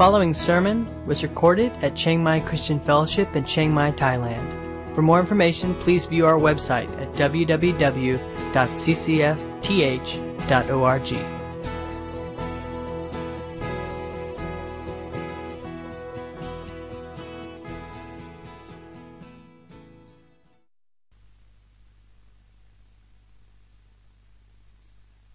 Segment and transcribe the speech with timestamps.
[0.00, 4.94] following sermon was recorded at Chiang Mai Christian Fellowship in Chiang Mai, Thailand.
[4.94, 8.16] For more information, please view our website at www.ccfth.org.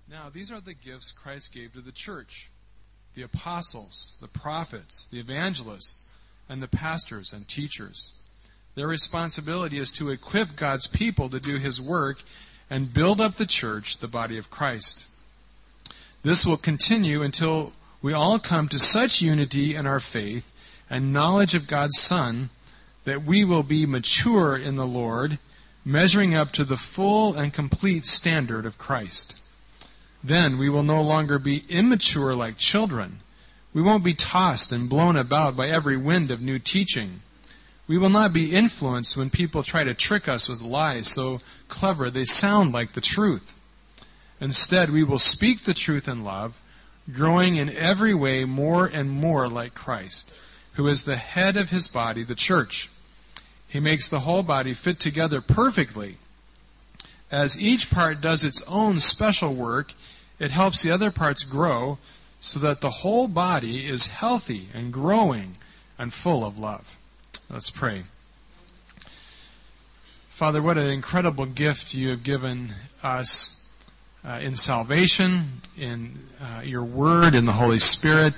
[0.09, 2.49] Now, these are the gifts Christ gave to the church
[3.15, 6.03] the apostles, the prophets, the evangelists,
[6.49, 8.11] and the pastors and teachers.
[8.75, 12.21] Their responsibility is to equip God's people to do His work
[12.69, 15.05] and build up the church, the body of Christ.
[16.23, 20.51] This will continue until we all come to such unity in our faith
[20.89, 22.49] and knowledge of God's Son
[23.05, 25.39] that we will be mature in the Lord,
[25.85, 29.39] measuring up to the full and complete standard of Christ.
[30.27, 33.19] Then we will no longer be immature like children.
[33.75, 37.21] We won't be tossed and blown about by every wind of new teaching.
[37.87, 42.09] We will not be influenced when people try to trick us with lies so clever
[42.09, 43.53] they sound like the truth.
[44.41, 46.59] Instead, we will speak the truth in love,
[47.13, 50.33] growing in every way more and more like Christ,
[50.73, 52.89] who is the head of his body, the church.
[53.67, 56.17] He makes the whole body fit together perfectly.
[57.29, 59.93] As each part does its own special work,
[60.39, 61.97] it helps the other parts grow
[62.39, 65.57] so that the whole body is healthy and growing
[65.97, 66.97] and full of love.
[67.49, 68.03] Let's pray.
[70.29, 73.65] Father, what an incredible gift you have given us
[74.25, 78.33] uh, in salvation, in uh, your word, in the Holy Spirit,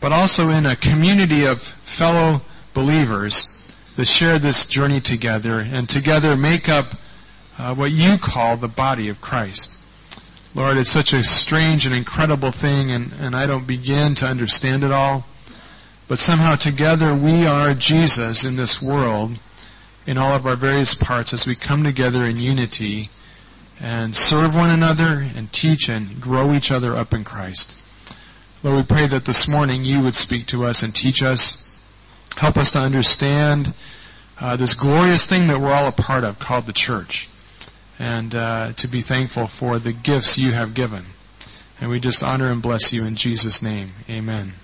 [0.00, 2.40] but also in a community of fellow
[2.74, 3.56] believers
[3.96, 6.94] that share this journey together and together make up
[7.58, 9.79] uh, what you call the body of Christ.
[10.52, 14.82] Lord, it's such a strange and incredible thing, and, and I don't begin to understand
[14.82, 15.26] it all.
[16.08, 19.38] But somehow together we are Jesus in this world,
[20.08, 23.10] in all of our various parts, as we come together in unity
[23.78, 27.76] and serve one another and teach and grow each other up in Christ.
[28.64, 31.72] Lord, we pray that this morning you would speak to us and teach us.
[32.36, 33.72] Help us to understand
[34.40, 37.29] uh, this glorious thing that we're all a part of called the church
[38.00, 41.04] and uh, to be thankful for the gifts you have given.
[41.78, 43.90] And we just honor and bless you in Jesus' name.
[44.08, 44.54] Amen.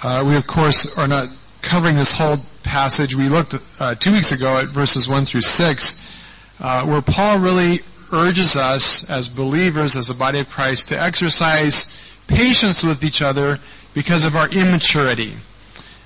[0.00, 1.30] Uh, we, of course, are not
[1.62, 3.16] covering this whole passage.
[3.16, 6.16] We looked uh, two weeks ago at verses 1 through 6,
[6.60, 7.80] uh, where Paul really
[8.12, 13.58] urges us as believers, as a body of Christ, to exercise patience with each other
[13.94, 15.34] because of our immaturity.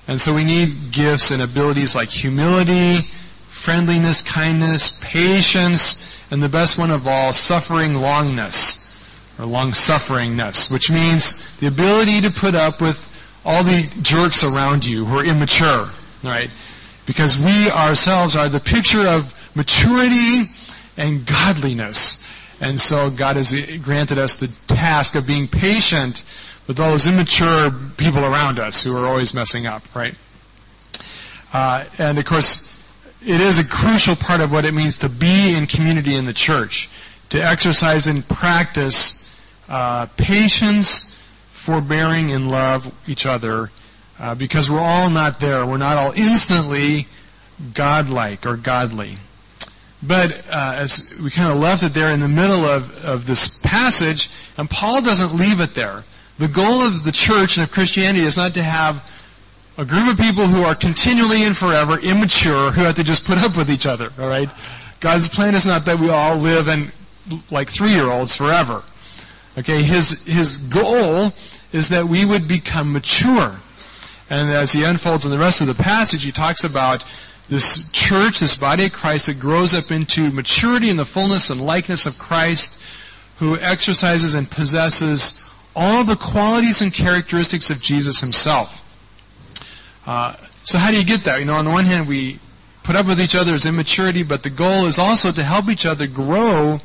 [0.07, 3.07] And so we need gifts and abilities like humility,
[3.59, 8.87] friendliness, kindness, patience, and the best one of all, suffering longness,
[9.37, 13.05] or long-sufferingness, which means the ability to put up with
[13.43, 15.89] all the jerks around you who are immature,
[16.23, 16.49] right?
[17.05, 20.45] Because we ourselves are the picture of maturity
[20.95, 22.25] and godliness.
[22.61, 26.23] And so God has granted us the task of being patient
[26.65, 30.15] with all those immature people around us who are always messing up, right?
[31.51, 32.78] Uh, and of course,
[33.21, 36.33] it is a crucial part of what it means to be in community in the
[36.33, 36.89] church,
[37.29, 39.37] to exercise and practice
[39.67, 41.21] uh, patience,
[41.51, 43.71] forbearing, and love each other,
[44.19, 45.65] uh, because we're all not there.
[45.65, 47.07] We're not all instantly
[47.73, 49.17] godlike or godly.
[50.01, 53.59] But uh, as we kind of left it there in the middle of, of this
[53.61, 56.05] passage, and Paul doesn't leave it there.
[56.37, 59.03] The goal of the church and of Christianity is not to have
[59.79, 63.37] a group of people who are continually and forever immature who have to just put
[63.37, 64.49] up with each other, alright?
[64.99, 66.91] God's plan is not that we all live in
[67.49, 68.83] like three-year-olds forever.
[69.57, 71.31] Okay, his, his goal
[71.71, 73.61] is that we would become mature.
[74.29, 77.05] And as he unfolds in the rest of the passage, he talks about
[77.47, 81.65] this church, this body of Christ that grows up into maturity in the fullness and
[81.65, 82.83] likeness of Christ,
[83.37, 85.41] who exercises and possesses
[85.73, 88.85] all the qualities and characteristics of Jesus himself.
[90.05, 91.39] Uh, so how do you get that?
[91.39, 92.39] You know, on the one hand, we
[92.83, 96.07] put up with each other's immaturity, but the goal is also to help each other
[96.07, 96.79] grow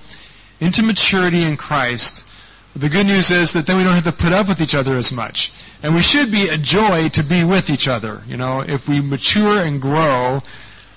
[0.60, 2.28] into maturity in Christ.
[2.76, 4.96] The good news is that then we don't have to put up with each other
[4.96, 5.52] as much.
[5.82, 8.22] And we should be a joy to be with each other.
[8.26, 10.42] You know, if we mature and grow,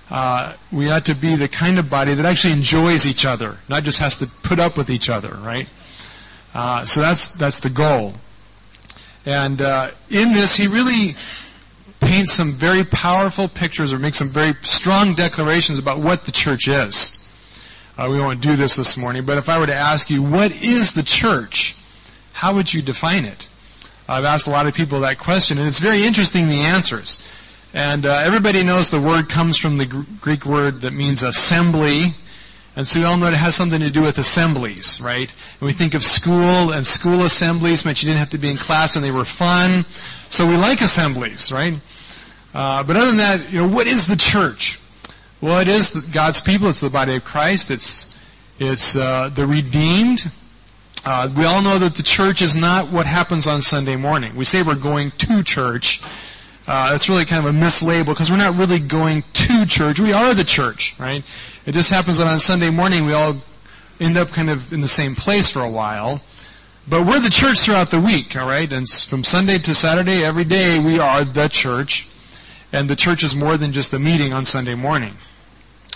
[0.10, 3.84] uh, we ought to be the kind of body that actually enjoys each other, not
[3.84, 5.68] just has to put up with each other, right?
[6.54, 8.14] Uh, so that's that's the goal.
[9.26, 11.16] And uh, in this, he really
[12.26, 17.24] some very powerful pictures or makes some very strong declarations about what the church is.
[17.98, 20.52] Uh, we won't do this this morning, but if I were to ask you, what
[20.52, 21.76] is the church?
[22.34, 23.48] How would you define it?
[24.08, 27.22] I've asked a lot of people that question, and it's very interesting the answers.
[27.74, 32.14] And uh, everybody knows the word comes from the Gr- Greek word that means assembly.
[32.76, 35.34] And so we all know it has something to do with assemblies, right?
[35.60, 38.58] And we think of school and school assemblies meant you didn't have to be in
[38.58, 39.86] class and they were fun.
[40.30, 41.74] So we like assemblies, right?
[42.58, 44.80] Uh, but other than that, you know, what is the church?
[45.42, 46.68] Well, it is God's people.
[46.70, 47.70] It's the body of Christ.
[47.70, 48.18] It's
[48.58, 50.32] it's uh, the redeemed.
[51.06, 54.36] Uh, we all know that the church is not what happens on Sunday morning.
[54.36, 56.02] We say we're going to church.
[56.66, 60.00] Uh, it's really kind of a mislabel because we're not really going to church.
[60.00, 61.24] We are the church, right?
[61.68, 63.36] It just happens that on Sunday morning we all
[64.00, 66.22] end up kind of in the same place for a while.
[66.90, 68.74] But we're the church throughout the week, all right?
[68.74, 72.08] And from Sunday to Saturday, every day we are the church.
[72.74, 75.14] And the church is more than just a meeting on Sunday morning.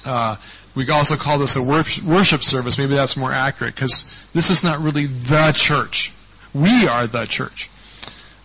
[0.05, 0.37] Uh,
[0.73, 2.77] we also call this a worship service.
[2.77, 6.13] Maybe that's more accurate because this is not really the church.
[6.53, 7.69] We are the church.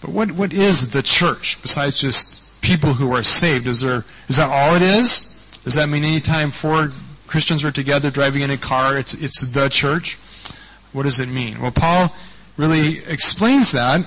[0.01, 3.67] But what, what is the church besides just people who are saved?
[3.67, 5.33] Is there, is that all it is?
[5.65, 6.91] Does that mean anytime four
[7.27, 10.17] Christians are together driving in a car, it's, it's the church?
[10.93, 11.61] What does it mean?
[11.61, 12.15] Well, Paul
[12.57, 14.07] really explains that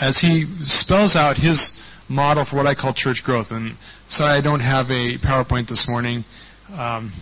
[0.00, 3.52] as he spells out his model for what I call church growth.
[3.52, 3.76] And
[4.08, 6.24] sorry I don't have a PowerPoint this morning.
[6.76, 7.12] Um,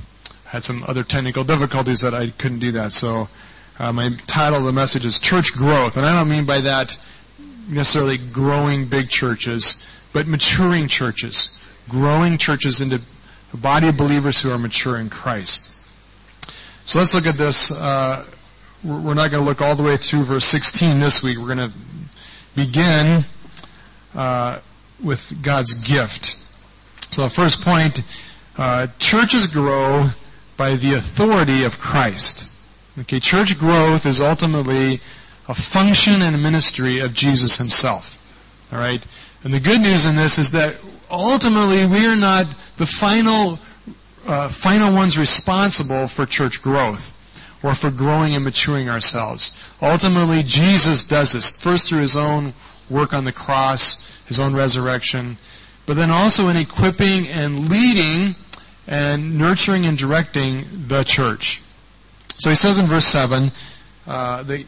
[0.47, 2.93] had some other technical difficulties that I couldn't do that.
[2.93, 3.29] So
[3.79, 5.97] uh, my title of the message is Church Growth.
[5.97, 6.99] And I don't mean by that
[7.69, 11.57] necessarily growing big churches, but maturing churches.
[11.89, 13.01] Growing churches into
[13.53, 15.77] a body of believers who are mature in Christ.
[16.85, 17.71] So let's look at this.
[17.71, 18.25] Uh,
[18.85, 21.39] we're not going to look all the way through verse 16 this week.
[21.39, 21.73] We're going to
[22.57, 23.25] begin
[24.15, 24.61] uh,
[25.03, 26.37] with God's gift.
[27.11, 28.03] So first point,
[28.57, 30.11] uh, churches grow
[30.57, 32.51] by the authority of Christ.
[32.99, 35.01] Okay, church growth is ultimately
[35.49, 38.17] a function and ministry of Jesus himself.
[38.73, 39.05] Alright?
[39.43, 40.77] And the good news in this is that
[41.11, 42.47] ultimately we are not
[42.77, 43.59] the final,
[44.27, 47.17] uh, final ones responsible for church growth
[47.63, 49.63] or for growing and maturing ourselves.
[49.83, 52.55] Ultimately, Jesus does this, first through his own
[52.91, 55.39] work on the cross, his own resurrection,
[55.87, 58.35] but then also in equipping and leading
[58.87, 61.63] and nurturing and directing the church.
[62.37, 63.53] So he says in verse 7
[64.07, 64.65] uh, that,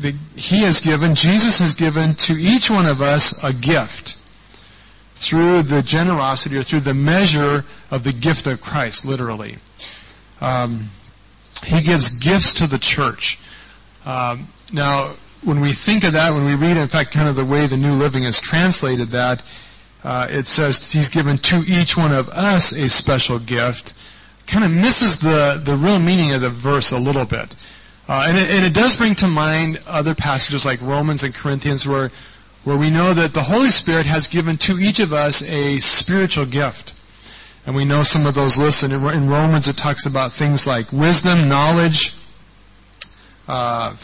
[0.00, 4.16] that he has given, Jesus has given to each one of us a gift
[5.14, 9.58] through the generosity or through the measure of the gift of Christ, literally.
[10.40, 10.90] Um,
[11.64, 13.38] he gives gifts to the church.
[14.06, 17.44] Um, now, when we think of that, when we read, in fact, kind of the
[17.44, 19.42] way the New Living has translated that,
[20.04, 23.94] uh, it says he's given to each one of us a special gift.
[24.46, 27.54] Kind of misses the, the real meaning of the verse a little bit.
[28.08, 31.86] Uh, and, it, and it does bring to mind other passages like Romans and Corinthians
[31.86, 32.10] where,
[32.64, 36.44] where we know that the Holy Spirit has given to each of us a spiritual
[36.44, 36.92] gift.
[37.66, 38.82] And we know some of those lists.
[38.82, 42.14] in, in Romans it talks about things like wisdom, knowledge,
[43.46, 43.94] uh,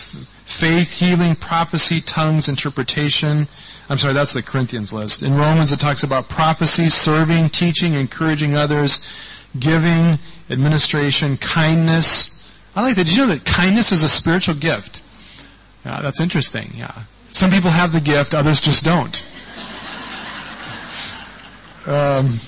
[0.47, 3.49] faith, healing, prophecy, tongues, interpretation.
[3.91, 5.23] I'm sorry, that's the Corinthians list.
[5.23, 9.07] In Romans it talks about prophecy, serving, teaching, encouraging others,
[9.59, 12.33] giving, administration, kindness.
[12.75, 13.05] I like that.
[13.05, 15.03] Did you know that kindness is a spiritual gift?
[15.85, 16.73] Yeah, that's interesting.
[16.77, 16.95] Yeah.
[17.33, 19.23] Some people have the gift, others just don't.
[21.87, 22.41] Um,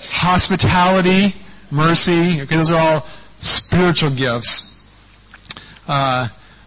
[0.00, 1.36] hospitality,
[1.70, 2.40] mercy.
[2.40, 3.06] Okay, those are all
[3.38, 4.84] spiritual gifts.
[5.86, 6.26] Uh,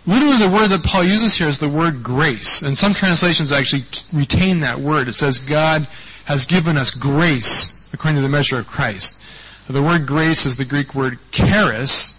[0.09, 3.83] literally, the word that Paul uses here is the word grace, and some translations actually
[4.11, 5.07] retain that word.
[5.07, 5.87] It says God
[6.25, 9.21] has given us grace according to the measure of Christ.
[9.67, 12.15] The word grace is the Greek word charis.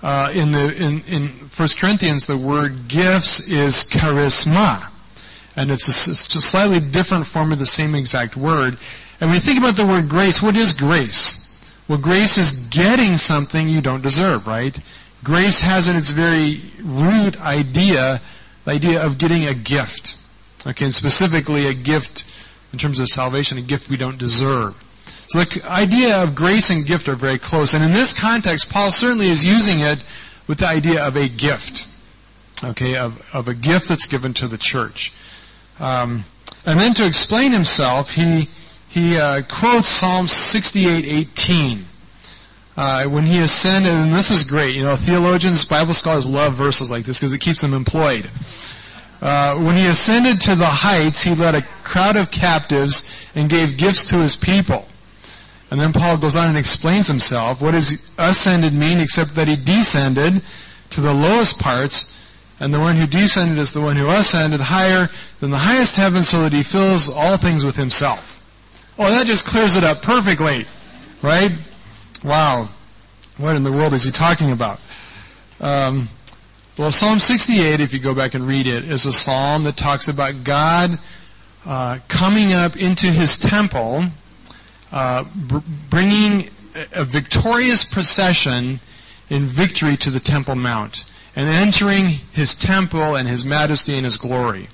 [0.00, 4.90] Uh, in the in in First Corinthians, the word gifts is charisma,
[5.56, 8.78] and it's a, it's a slightly different form of the same exact word.
[9.20, 11.40] And when you think about the word grace, what is grace?
[11.88, 14.78] Well, grace is getting something you don't deserve, right?
[15.24, 18.20] Grace has in its very root idea
[18.64, 20.16] the idea of getting a gift.
[20.66, 22.24] Okay, and specifically a gift
[22.72, 24.82] in terms of salvation, a gift we don't deserve.
[25.28, 27.74] So the idea of grace and gift are very close.
[27.74, 30.02] And in this context, Paul certainly is using it
[30.46, 31.88] with the idea of a gift.
[32.62, 35.12] Okay, of, of a gift that's given to the church.
[35.80, 36.24] Um,
[36.64, 38.48] and then to explain himself, he
[38.88, 41.84] he uh, quotes Psalm 68:18.
[42.76, 44.74] Uh, when he ascended, and this is great.
[44.74, 48.28] You know, theologians, Bible scholars love verses like this because it keeps them employed.
[49.22, 53.78] Uh, when he ascended to the heights, he led a crowd of captives and gave
[53.78, 54.86] gifts to his people.
[55.70, 57.60] And then Paul goes on and explains himself.
[57.60, 60.42] What does ascended mean except that he descended
[60.90, 62.14] to the lowest parts
[62.60, 66.22] and the one who descended is the one who ascended higher than the highest heaven
[66.22, 68.40] so that he fills all things with himself.
[68.98, 70.66] Oh, that just clears it up perfectly,
[71.20, 71.50] right?
[72.24, 72.70] Wow.
[73.36, 74.80] What in the world is he talking about?
[75.60, 76.08] Um,
[76.78, 80.08] well, Psalm 68, if you go back and read it, is a psalm that talks
[80.08, 80.98] about God
[81.66, 84.04] uh, coming up into his temple,
[84.90, 85.58] uh, br-
[85.90, 86.48] bringing
[86.94, 88.80] a victorious procession
[89.28, 91.04] in victory to the Temple Mount
[91.36, 94.68] and entering his temple and his majesty and his glory.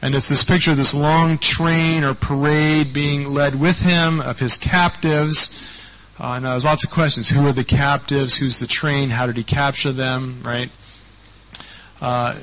[0.00, 4.38] And it's this picture of this long train or parade being led with him of
[4.38, 5.79] his captives.
[6.20, 7.30] Uh, now there's lots of questions.
[7.30, 8.36] Who are the captives?
[8.36, 9.08] Who's the train?
[9.08, 10.42] How did he capture them?
[10.44, 10.70] Right?
[11.98, 12.40] Uh,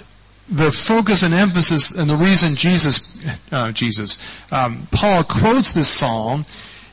[0.50, 4.18] the focus and emphasis and the reason Jesus, uh, Jesus,
[4.52, 6.46] um, Paul quotes this psalm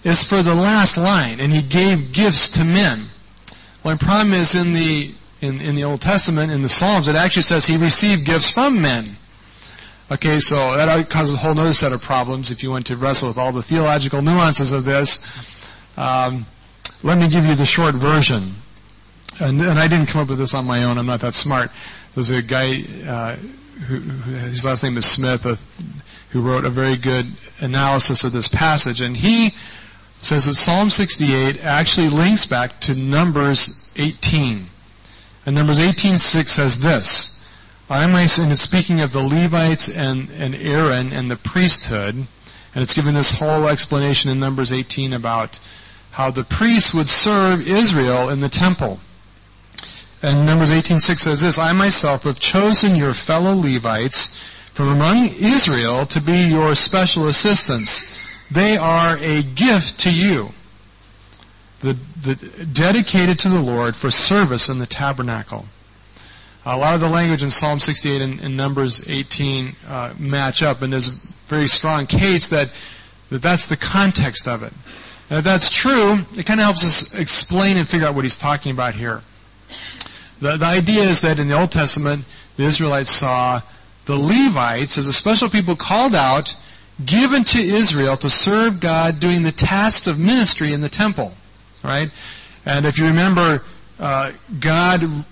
[0.02, 3.06] is for the last line, and he gave gifts to men.
[3.82, 7.16] Well, the problem is in the in, in the Old Testament, in the Psalms, it
[7.16, 9.04] actually says he received gifts from men.
[10.10, 13.28] Okay, so that causes a whole other set of problems if you want to wrestle
[13.28, 15.70] with all the theological nuances of this.
[15.96, 16.46] Um,
[17.04, 18.54] let me give you the short version.
[19.38, 20.96] And, and, I didn't come up with this on my own.
[20.96, 21.70] I'm not that smart.
[22.14, 23.36] There's a guy, uh,
[23.86, 25.56] who, his last name is Smith, uh,
[26.30, 27.26] who wrote a very good
[27.60, 29.02] analysis of this passage.
[29.02, 29.52] And he
[30.22, 34.68] says that Psalm 68 actually links back to Numbers 18.
[35.44, 37.44] And Numbers 18:6 says this.
[37.90, 42.82] I myself, and it's speaking of the Levites and, and Aaron and the priesthood, and
[42.82, 45.58] it's given this whole explanation in Numbers 18 about
[46.14, 49.00] how the priests would serve Israel in the temple.
[50.22, 54.38] And Numbers 18:6 says this, I myself have chosen your fellow Levites
[54.72, 58.16] from among Israel to be your special assistants.
[58.50, 60.54] They are a gift to you
[61.80, 65.66] the, the, dedicated to the Lord for service in the tabernacle.
[66.64, 70.80] A lot of the language in Psalm 68 and, and Numbers 18 uh, match up,
[70.80, 71.12] and there's a
[71.46, 72.70] very strong case that,
[73.28, 74.72] that that's the context of it.
[75.30, 78.36] And if that's true, it kind of helps us explain and figure out what he's
[78.36, 79.22] talking about here.
[80.40, 82.24] The, the idea is that in the Old Testament,
[82.56, 83.62] the Israelites saw
[84.04, 86.54] the Levites as a special people called out,
[87.04, 91.34] given to Israel to serve God doing the tasks of ministry in the temple
[91.84, 92.10] right?
[92.66, 93.62] And if you remember,
[94.00, 95.24] uh, God,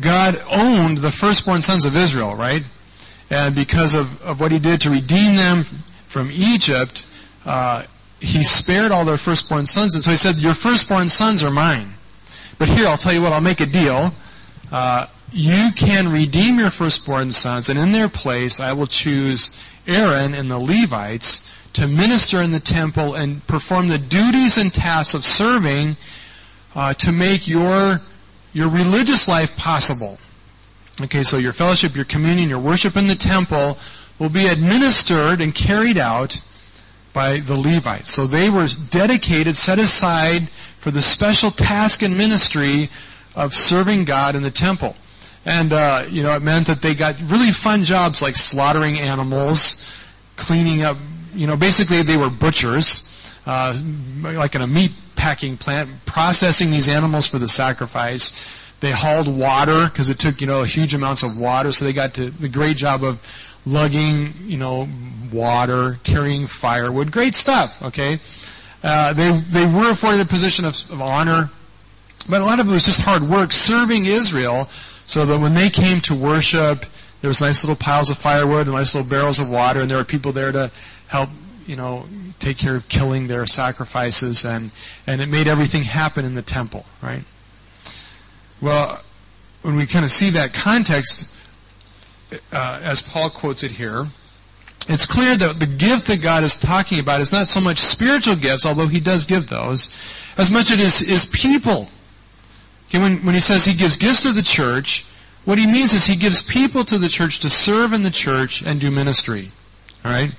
[0.00, 2.64] God owned the firstborn sons of Israel, right?
[3.28, 5.62] And because of, of what He did to redeem them
[6.08, 7.06] from Egypt,
[7.44, 7.84] uh,
[8.20, 9.94] He spared all their firstborn sons.
[9.94, 11.94] And so He said, your firstborn sons are mine.
[12.58, 14.12] But here, I'll tell you what, I'll make a deal.
[14.70, 20.34] Uh, you can redeem your firstborn sons, and in their place, I will choose Aaron
[20.34, 25.24] and the Levites to minister in the temple and perform the duties and tasks of
[25.24, 25.96] serving
[26.74, 28.00] uh, to make your
[28.52, 30.18] your religious life possible.
[31.00, 33.78] Okay, so your fellowship, your communion, your worship in the temple
[34.18, 36.40] will be administered and carried out
[37.12, 38.10] by the Levites.
[38.10, 42.88] So they were dedicated, set aside for the special task and ministry
[43.34, 44.96] of serving God in the temple.
[45.44, 49.90] And, uh, you know, it meant that they got really fun jobs like slaughtering animals,
[50.36, 50.96] cleaning up
[51.34, 53.06] you know, basically they were butchers,
[53.46, 53.78] uh,
[54.20, 58.48] like in a meat packing plant, processing these animals for the sacrifice.
[58.80, 61.72] They hauled water because it took, you know, huge amounts of water.
[61.72, 63.20] So they got to the great job of
[63.66, 64.88] lugging, you know,
[65.32, 67.12] water, carrying firewood.
[67.12, 67.82] Great stuff.
[67.82, 68.20] Okay.
[68.82, 71.50] Uh, they they were afforded a position of, of honor,
[72.28, 74.68] but a lot of it was just hard work serving Israel,
[75.04, 76.86] so that when they came to worship,
[77.20, 79.98] there was nice little piles of firewood and nice little barrels of water, and there
[79.98, 80.70] were people there to
[81.08, 81.28] help,
[81.66, 82.06] you know,
[82.38, 84.70] take care of killing their sacrifices and,
[85.06, 87.22] and it made everything happen in the temple, right?
[88.60, 89.02] Well,
[89.62, 91.32] when we kind of see that context,
[92.52, 94.06] uh, as Paul quotes it here,
[94.88, 98.36] it's clear that the gift that God is talking about is not so much spiritual
[98.36, 99.94] gifts, although He does give those,
[100.36, 101.90] as much as it is, is people.
[102.88, 105.04] Okay, when, when He says He gives gifts to the church,
[105.44, 108.62] what He means is He gives people to the church to serve in the church
[108.62, 109.50] and do ministry.
[110.04, 110.32] Alright?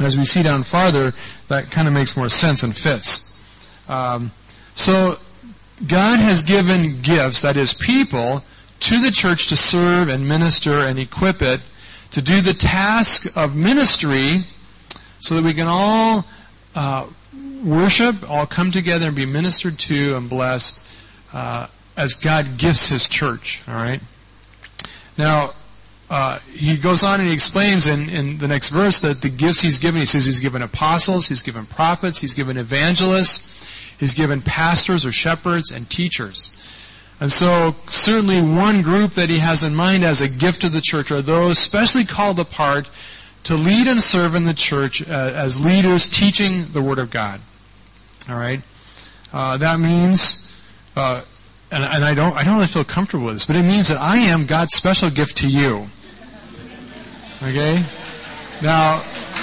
[0.00, 1.14] As we see down farther,
[1.48, 3.38] that kind of makes more sense and fits.
[3.88, 4.32] Um,
[4.74, 5.16] so,
[5.86, 8.44] God has given gifts, that is, people,
[8.82, 11.60] to the church to serve and minister and equip it
[12.10, 14.44] to do the task of ministry
[15.20, 16.26] so that we can all
[16.74, 17.06] uh,
[17.64, 20.84] worship, all come together and be ministered to and blessed
[21.32, 23.62] uh, as God gifts His church.
[23.68, 24.00] All right.
[25.16, 25.52] Now,
[26.10, 29.60] uh, he goes on and he explains in, in the next verse that the gifts
[29.60, 33.66] he's given, he says he's given apostles, he's given prophets, he's given evangelists,
[33.98, 36.50] he's given pastors or shepherds and teachers.
[37.22, 40.80] And so certainly one group that he has in mind as a gift to the
[40.80, 42.90] church are those specially called apart
[43.44, 47.40] to lead and serve in the church uh, as leaders teaching the Word of God.
[48.28, 48.60] All right?
[49.32, 50.52] Uh, that means,
[50.96, 51.22] uh,
[51.70, 53.98] and, and I don't, I don't really feel comfortable with this, but it means that
[53.98, 55.86] I am God's special gift to you.
[57.40, 57.84] Okay?
[58.60, 59.00] Now,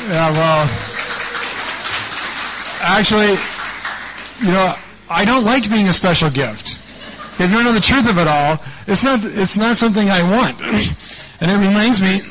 [0.09, 0.69] yeah, well,
[2.81, 3.37] actually,
[4.45, 4.75] you know,
[5.09, 6.78] I don't like being a special gift.
[7.39, 10.59] If you know the truth of it all, it's not, it's not something I want.
[11.39, 12.21] and it reminds me,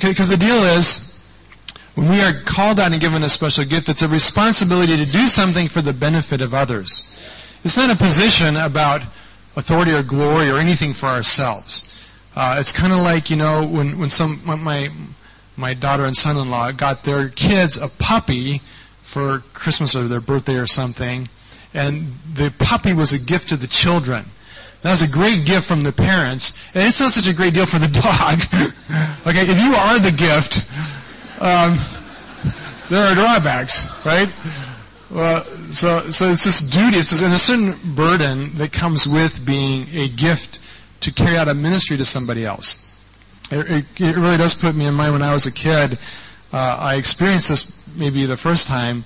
[0.00, 1.22] because the deal is,
[1.94, 5.28] when we are called out and given a special gift, it's a responsibility to do
[5.28, 7.10] something for the benefit of others.
[7.62, 9.02] It's not a position about
[9.54, 11.90] authority or glory or anything for ourselves.
[12.34, 14.88] Uh, it's kind of like, you know, when, when some, my,
[15.56, 18.60] my daughter and son-in-law got their kids a puppy
[19.02, 21.28] for Christmas or their birthday or something,
[21.74, 24.24] and the puppy was a gift to the children.
[24.82, 27.66] That was a great gift from the parents, and it's not such a great deal
[27.66, 28.40] for the dog.
[29.26, 30.64] okay, if you are the gift,
[31.40, 31.76] um,
[32.90, 34.28] there are drawbacks, right?
[35.10, 39.44] Well, so so it's this duty, it's this, and a certain burden that comes with
[39.44, 40.58] being a gift
[41.00, 42.92] to carry out a ministry to somebody else.
[43.50, 45.98] It, it, it really does put me in mind when I was a kid.
[46.52, 49.04] Uh, I experienced this maybe the first time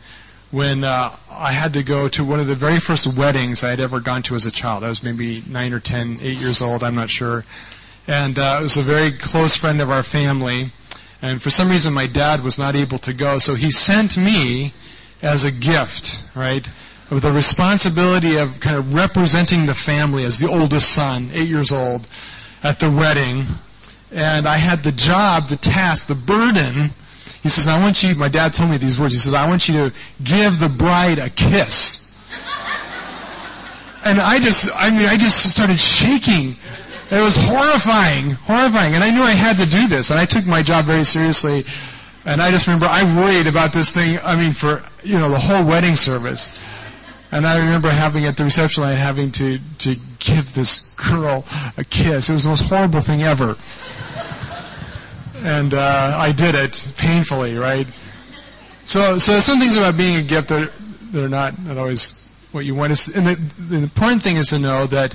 [0.50, 3.80] when uh, I had to go to one of the very first weddings I had
[3.80, 4.82] ever gone to as a child.
[4.82, 7.44] I was maybe nine or ten, eight years old, I'm not sure.
[8.06, 10.72] And uh, it was a very close friend of our family.
[11.20, 14.72] And for some reason, my dad was not able to go, so he sent me
[15.20, 16.66] as a gift, right?
[17.10, 21.72] With the responsibility of kind of representing the family as the oldest son, eight years
[21.72, 22.06] old,
[22.62, 23.44] at the wedding.
[24.10, 26.92] And I had the job, the task, the burden.
[27.42, 29.14] He says, I want you, my dad told me these words.
[29.14, 32.04] He says, I want you to give the bride a kiss.
[34.04, 36.56] And I just, I mean, I just started shaking
[37.10, 38.94] it was horrifying, horrifying.
[38.94, 41.64] And I knew I had to do this, and I took my job very seriously.
[42.26, 45.38] And I just remember I worried about this thing, I mean, for, you know, the
[45.38, 46.62] whole wedding service.
[47.32, 51.46] And I remember having at the reception line having to, to give this girl
[51.78, 52.28] a kiss.
[52.28, 53.56] It was the most horrible thing ever.
[55.42, 57.86] And uh, I did it painfully, right?
[58.84, 60.72] So, so some things about being a gift that,
[61.12, 62.90] that are not, not always what you want.
[63.14, 65.14] And the, the important thing is to know that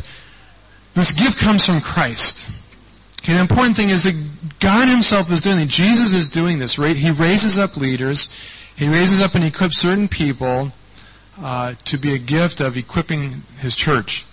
[0.93, 2.49] this gift comes from Christ.
[3.21, 4.15] Okay, the important thing is that
[4.59, 5.69] God Himself is doing it.
[5.69, 6.77] Jesus is doing this.
[6.77, 6.95] Right?
[6.95, 8.35] He raises up leaders.
[8.75, 10.71] He raises up and equips certain people
[11.41, 14.25] uh, to be a gift of equipping His church.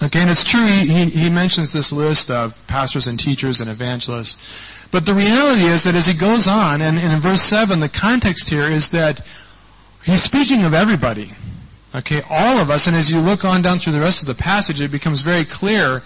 [0.00, 0.64] Okay, and it's true.
[0.64, 4.36] He, he mentions this list of pastors and teachers and evangelists.
[4.90, 7.88] But the reality is that as he goes on, and, and in verse 7, the
[7.88, 9.20] context here is that
[10.04, 11.32] he's speaking of everybody.
[11.94, 14.34] Okay, all of us, and as you look on down through the rest of the
[14.34, 16.02] passage, it becomes very clear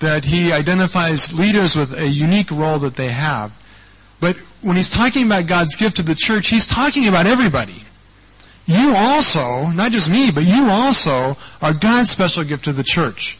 [0.00, 3.52] that he identifies leaders with a unique role that they have.
[4.18, 7.84] But when he's talking about God's gift to the church, he's talking about everybody.
[8.66, 13.38] You also, not just me, but you also are God's special gift to the church.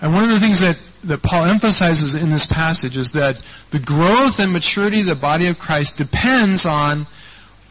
[0.00, 3.78] And one of the things that, that Paul emphasizes in this passage is that the
[3.78, 7.06] growth and maturity of the body of Christ depends on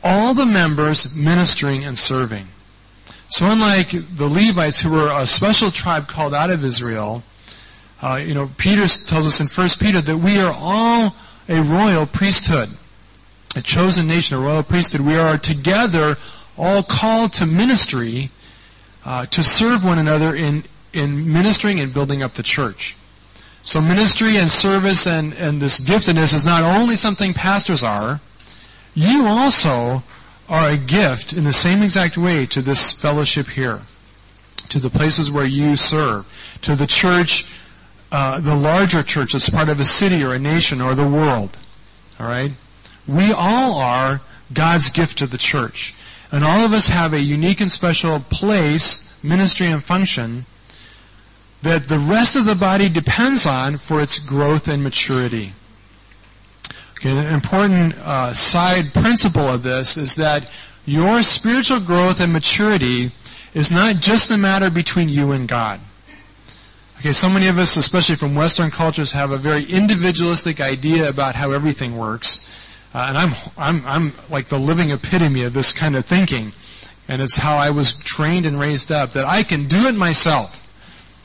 [0.04, 2.48] all the members ministering and serving.
[3.30, 7.24] So unlike the Levites who were a special tribe called out of Israel,
[8.02, 11.16] uh, you know, Peter tells us in 1 Peter that we are all
[11.50, 12.70] a royal priesthood,
[13.56, 15.02] a chosen nation, a royal priesthood.
[15.02, 16.18] We are together
[16.58, 18.30] all called to ministry
[19.06, 22.96] uh, to serve one another in, in ministering and building up the church.
[23.64, 28.20] So ministry and service and, and this giftedness is not only something pastors are,
[28.94, 30.04] you also
[30.48, 33.82] are a gift in the same exact way to this fellowship here,
[34.70, 36.26] to the places where you serve,
[36.62, 37.50] to the church,
[38.12, 41.58] uh, the larger church that's part of a city or a nation or the world.
[42.20, 42.52] All right?
[43.08, 44.22] We all are
[44.54, 45.94] God's gift to the church.
[46.32, 50.46] And all of us have a unique and special place, ministry, and function
[51.62, 55.54] that the rest of the body depends on for its growth and maturity.
[57.00, 60.50] Okay, an important uh, side principle of this is that
[60.86, 63.12] your spiritual growth and maturity
[63.54, 65.80] is not just a matter between you and God.
[67.00, 71.36] Okay, so many of us, especially from Western cultures, have a very individualistic idea about
[71.36, 72.50] how everything works.
[72.96, 76.54] Uh, and I'm, I'm, I'm like the living epitome of this kind of thinking.
[77.10, 80.62] And it's how I was trained and raised up, that I can do it myself.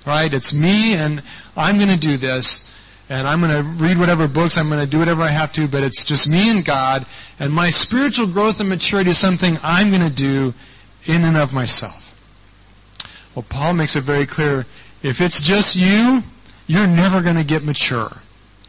[0.04, 0.34] Right?
[0.34, 1.22] It's me and
[1.56, 2.76] I'm gonna do this
[3.08, 5.66] and I'm going to read whatever books, I'm going to do whatever I have to,
[5.66, 7.04] but it's just me and God,
[7.40, 10.54] and my spiritual growth and maturity is something I'm going to do
[11.06, 12.14] in and of myself.
[13.34, 14.64] Well, Paul makes it very clear,
[15.02, 16.22] if it's just you,
[16.68, 18.16] you're never going to get mature,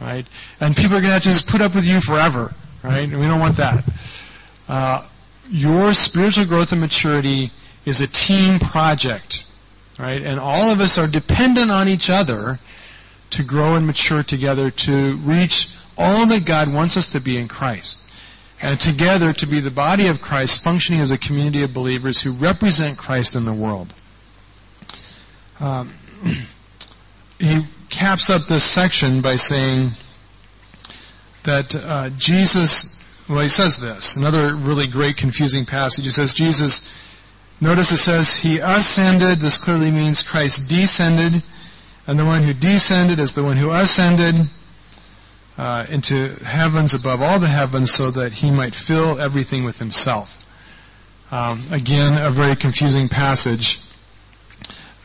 [0.02, 0.26] right?
[0.60, 3.08] And people are going to just put up with you forever, right?
[3.10, 3.84] And we don't want that.
[4.68, 5.06] Uh,
[5.50, 7.52] your spiritual growth and maturity
[7.86, 9.46] is a team project,
[10.00, 10.22] right?
[10.22, 12.60] And all of us are dependent on each other
[13.32, 17.48] to grow and mature together to reach all that God wants us to be in
[17.48, 18.08] Christ.
[18.62, 22.32] And together to be the body of Christ functioning as a community of believers who
[22.32, 23.94] represent Christ in the world.
[25.60, 25.94] Um,
[27.40, 29.92] he caps up this section by saying
[31.44, 36.06] that uh, Jesus, well, he says this, another really great confusing passage.
[36.06, 36.94] He says, Jesus,
[37.60, 41.44] notice it says, He ascended, this clearly means Christ descended,
[42.08, 44.50] and the one who descended is the one who ascended
[45.58, 50.38] uh, into heavens above all the heavens so that he might fill everything with himself.
[51.32, 53.80] Um, again, a very confusing passage.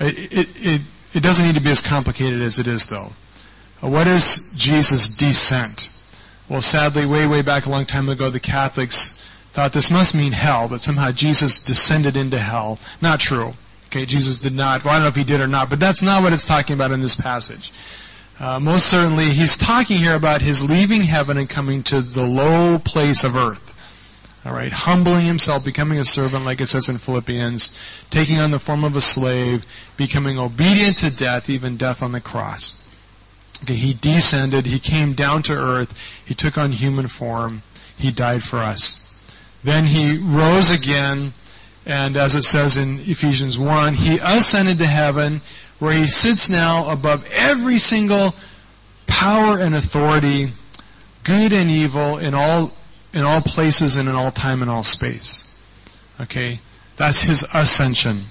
[0.00, 0.82] It, it, it
[1.16, 3.12] it doesn't need to be as complicated as it is, though.
[3.82, 5.88] Uh, what is Jesus' descent?
[6.48, 9.20] Well, sadly, way, way back a long time ago, the Catholics
[9.52, 12.78] thought this must mean hell, that somehow Jesus descended into hell.
[13.00, 13.54] Not true.
[13.86, 14.84] Okay, Jesus did not.
[14.84, 16.74] Well, I don't know if he did or not, but that's not what it's talking
[16.74, 17.72] about in this passage.
[18.38, 22.78] Uh, most certainly, he's talking here about his leaving heaven and coming to the low
[22.78, 23.72] place of earth.
[24.44, 27.76] All right, humbling himself, becoming a servant, like it says in Philippians,
[28.10, 32.20] taking on the form of a slave, becoming obedient to death, even death on the
[32.20, 32.85] cross.
[33.62, 37.62] Okay, he descended, he came down to earth, he took on human form,
[37.96, 39.02] he died for us.
[39.64, 41.32] Then he rose again,
[41.86, 45.40] and as it says in Ephesians 1, he ascended to heaven,
[45.78, 48.34] where he sits now above every single
[49.06, 50.52] power and authority,
[51.24, 52.72] good and evil, in all
[53.12, 55.50] in all places and in all time and all space.
[56.20, 56.60] Okay?
[56.96, 58.24] That's his ascension.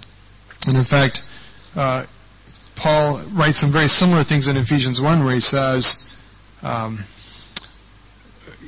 [0.67, 1.23] And in fact,
[1.75, 2.05] uh,
[2.75, 6.13] Paul writes some very similar things in Ephesians 1 where he says,
[6.61, 7.05] um,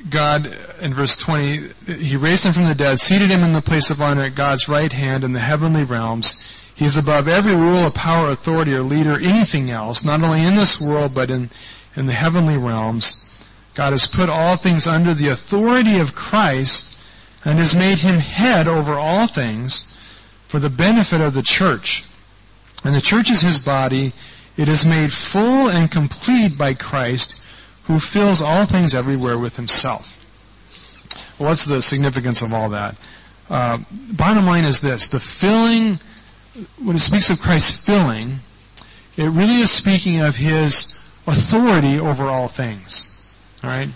[0.08, 0.46] God,
[0.80, 4.00] in verse 20, He raised him from the dead, seated him in the place of
[4.00, 6.40] honor at God's right hand in the heavenly realms.
[6.74, 10.80] He is above every rule, power, authority, or leader, anything else, not only in this
[10.80, 11.50] world, but in,
[11.96, 13.24] in the heavenly realms.
[13.74, 16.98] God has put all things under the authority of Christ
[17.44, 19.84] and has made him head over all things
[20.46, 22.04] for the benefit of the church.
[22.84, 24.12] And the church is his body.
[24.56, 27.40] It is made full and complete by Christ
[27.84, 30.14] who fills all things everywhere with himself.
[31.38, 32.98] what's the significance of all that?
[33.48, 33.78] Uh,
[34.12, 35.08] bottom line is this.
[35.08, 35.98] The filling,
[36.82, 38.40] when it speaks of Christ filling,
[39.16, 40.94] it really is speaking of his
[41.26, 43.24] authority over all things.
[43.64, 43.88] All right?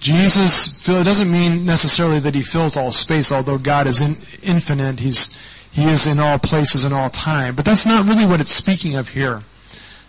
[0.00, 5.00] Jesus, it doesn't mean necessarily that he fills all space, although God is in, infinite.
[5.00, 5.36] He's,
[5.78, 7.54] he is in all places and all time.
[7.54, 9.42] But that's not really what it's speaking of here.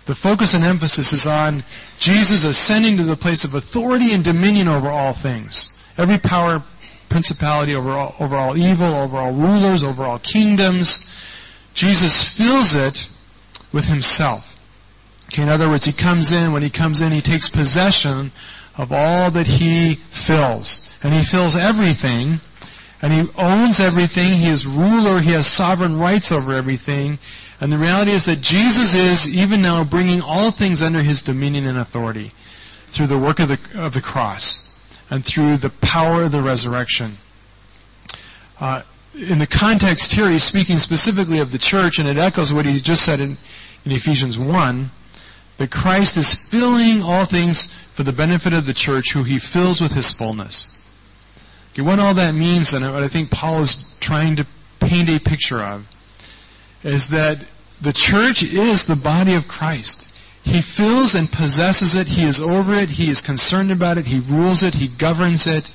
[0.06, 1.64] The focus and emphasis is on
[2.00, 5.78] Jesus ascending to the place of authority and dominion over all things.
[5.98, 6.64] Every power,
[7.10, 11.08] principality over all, over all evil, over all rulers, over all kingdoms.
[11.76, 13.08] Jesus fills it
[13.72, 14.60] with himself.
[15.28, 18.32] Okay, in other words, he comes in, when he comes in, he takes possession
[18.76, 20.90] of all that he fills.
[21.04, 22.42] And he fills everything,
[23.02, 24.34] and he owns everything.
[24.34, 25.20] He is ruler.
[25.20, 27.18] He has sovereign rights over everything.
[27.62, 31.66] And the reality is that Jesus is, even now, bringing all things under his dominion
[31.66, 32.32] and authority
[32.88, 34.66] through the work of the, of the cross
[35.10, 37.18] and through the power of the resurrection.
[38.60, 38.82] Uh,
[39.30, 42.80] in the context here, he's speaking specifically of the church, and it echoes what he
[42.80, 43.38] just said in,
[43.86, 44.90] in Ephesians 1
[45.58, 49.82] that Christ is filling all things for the benefit of the church who he fills
[49.82, 50.79] with his fullness.
[51.80, 54.46] Okay, what all that means, and what I think Paul is trying to
[54.82, 55.88] paint a picture of,
[56.84, 57.46] is that
[57.80, 60.06] the church is the body of Christ.
[60.44, 62.08] He fills and possesses it.
[62.08, 62.90] He is over it.
[62.90, 64.08] He is concerned about it.
[64.08, 64.74] He rules it.
[64.74, 65.74] He governs it.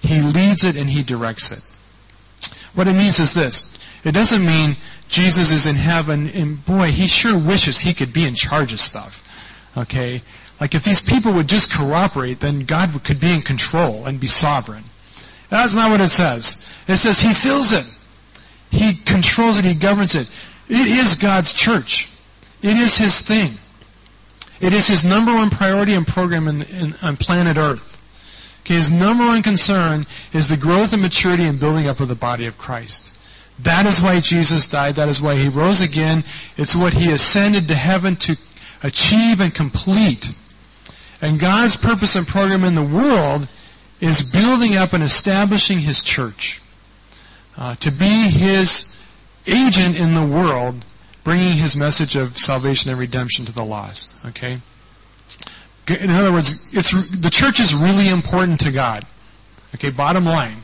[0.00, 1.60] He leads it and he directs it.
[2.74, 3.72] What it means is this.
[4.02, 4.76] It doesn't mean
[5.08, 8.80] Jesus is in heaven, and boy, he sure wishes he could be in charge of
[8.80, 9.22] stuff.
[9.76, 10.22] Okay?
[10.60, 14.26] Like if these people would just cooperate, then God could be in control and be
[14.26, 14.82] sovereign.
[15.48, 16.66] That's not what it says.
[16.88, 17.86] It says he fills it.
[18.70, 19.64] He controls it.
[19.64, 20.30] He governs it.
[20.68, 22.10] It is God's church.
[22.62, 23.54] It is his thing.
[24.60, 28.02] It is his number one priority and program in, in, on planet Earth.
[28.62, 32.16] Okay, his number one concern is the growth and maturity and building up of the
[32.16, 33.12] body of Christ.
[33.60, 34.96] That is why Jesus died.
[34.96, 36.24] That is why he rose again.
[36.56, 38.36] It's what he ascended to heaven to
[38.82, 40.32] achieve and complete.
[41.22, 43.48] And God's purpose and program in the world
[44.00, 46.60] is building up and establishing his church.
[47.56, 49.02] Uh, to be his
[49.46, 50.84] agent in the world
[51.24, 54.24] bringing his message of salvation and redemption to the lost.
[54.26, 54.60] Okay?
[55.88, 59.04] In other words, it's, the church is really important to God.
[59.74, 60.58] Okay, bottom line.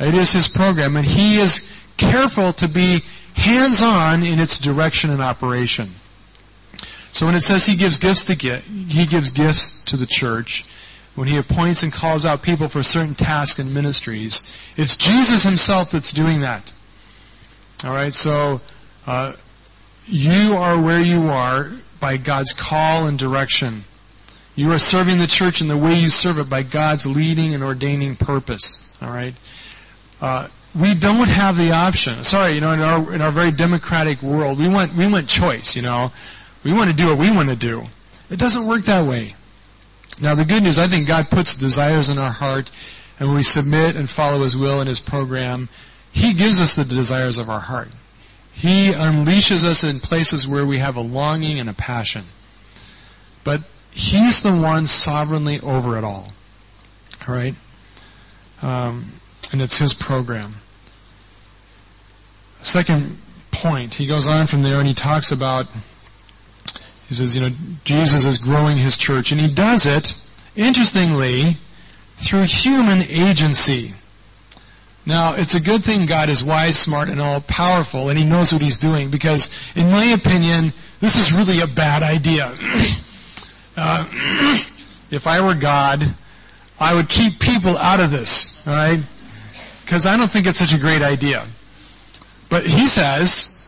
[0.00, 3.02] It is his program, and he is careful to be
[3.34, 5.90] hands-on in its direction and operation.
[7.12, 10.64] So when it says he gives gifts to get, he gives gifts to the church,
[11.14, 14.42] when he appoints and calls out people for certain tasks and ministries,
[14.76, 16.72] it's Jesus himself that's doing that.
[17.84, 18.60] Alright, so,
[19.06, 19.34] uh,
[20.06, 23.84] you are where you are by God's call and direction.
[24.54, 27.62] You are serving the church in the way you serve it by God's leading and
[27.62, 28.90] ordaining purpose.
[29.02, 29.34] Alright?
[30.20, 32.24] Uh, we don't have the option.
[32.24, 35.76] Sorry, you know, in our, in our very democratic world, we want, we want choice,
[35.76, 36.12] you know.
[36.64, 37.84] We want to do what we want to do.
[38.30, 39.34] It doesn't work that way.
[40.20, 42.70] Now the good news, I think God puts desires in our heart,
[43.18, 45.68] and when we submit and follow His will and His program,
[46.12, 47.88] He gives us the desires of our heart.
[48.52, 52.24] He unleashes us in places where we have a longing and a passion.
[53.44, 56.28] But He's the one sovereignly over it all.
[57.28, 57.54] Alright?
[58.62, 59.12] Um,
[59.50, 60.56] and it's His program.
[62.62, 63.18] Second
[63.50, 65.66] point, he goes on from there and he talks about
[67.12, 70.18] he says, you know, Jesus is growing his church, and he does it,
[70.56, 71.58] interestingly,
[72.16, 73.92] through human agency.
[75.04, 78.50] Now, it's a good thing God is wise, smart, and all powerful, and he knows
[78.50, 82.46] what he's doing, because, in my opinion, this is really a bad idea.
[83.76, 84.06] uh,
[85.10, 86.02] if I were God,
[86.80, 89.00] I would keep people out of this, alright?
[89.84, 91.46] Because I don't think it's such a great idea.
[92.48, 93.61] But he says,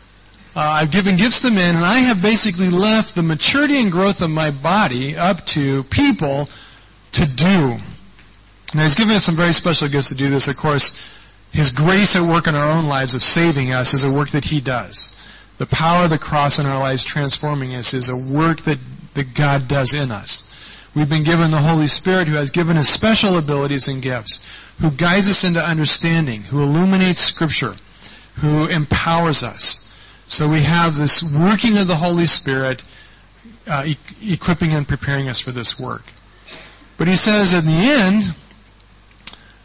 [0.56, 4.20] uh, I've given gifts to men, and I have basically left the maturity and growth
[4.20, 6.48] of my body up to people
[7.12, 7.78] to do.
[8.72, 10.46] Now, He's given us some very special gifts to do this.
[10.46, 11.02] Of course,
[11.50, 14.44] His grace at work in our own lives of saving us is a work that
[14.44, 15.18] He does.
[15.58, 18.78] The power of the cross in our lives transforming us is a work that,
[19.14, 20.50] that God does in us.
[20.94, 24.46] We've been given the Holy Spirit who has given us special abilities and gifts,
[24.80, 27.74] who guides us into understanding, who illuminates Scripture,
[28.36, 29.83] who empowers us.
[30.26, 32.82] So we have this working of the Holy Spirit
[33.68, 36.04] uh, e- equipping and preparing us for this work.
[36.96, 38.34] But he says in the end,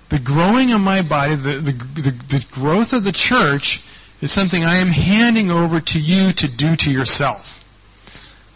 [0.10, 3.84] the growing of my body, the, the, the, the growth of the church
[4.22, 7.64] is something I am handing over to you to do to yourself.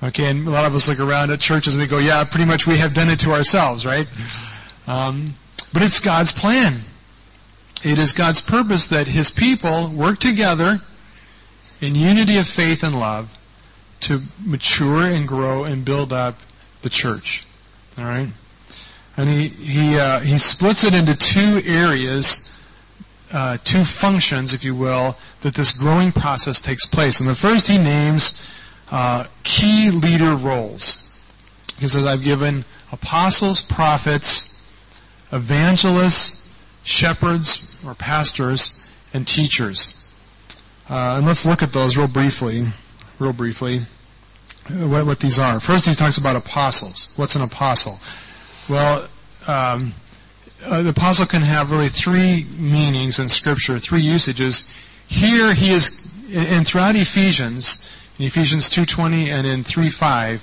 [0.02, 2.46] Okay, and a lot of us look around at churches and we go, yeah, pretty
[2.46, 4.08] much we have done it to ourselves, right?
[4.86, 5.36] Um,
[5.72, 6.82] but it's God's plan.
[7.84, 10.82] It is God's purpose that His people work together
[11.84, 13.38] in unity of faith and love
[14.00, 16.39] to mature and grow and build up
[16.82, 17.46] the church.
[17.98, 18.30] All right,
[19.17, 22.50] and he he uh, he splits it into two areas.
[23.34, 27.19] Uh, two functions, if you will, that this growing process takes place.
[27.19, 28.48] And the first he names
[28.91, 31.17] uh, key leader roles.
[31.80, 34.63] He says, I've given apostles, prophets,
[35.32, 36.48] evangelists,
[36.84, 40.03] shepherds, or pastors, and teachers.
[40.89, 42.65] Uh, and let's look at those real briefly,
[43.19, 43.80] real briefly,
[44.69, 45.60] uh, what, what, these are.
[45.60, 47.13] First, he talks about apostles.
[47.15, 48.00] What's an apostle?
[48.67, 49.08] Well,
[49.48, 49.93] um,
[50.65, 54.69] uh, the apostle can have really three meanings in Scripture, three usages.
[55.08, 60.41] Here, he is, and throughout Ephesians, in Ephesians 2.20 and in 3.5,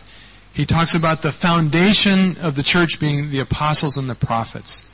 [0.52, 4.86] he talks about the foundation of the church being the apostles and the prophets.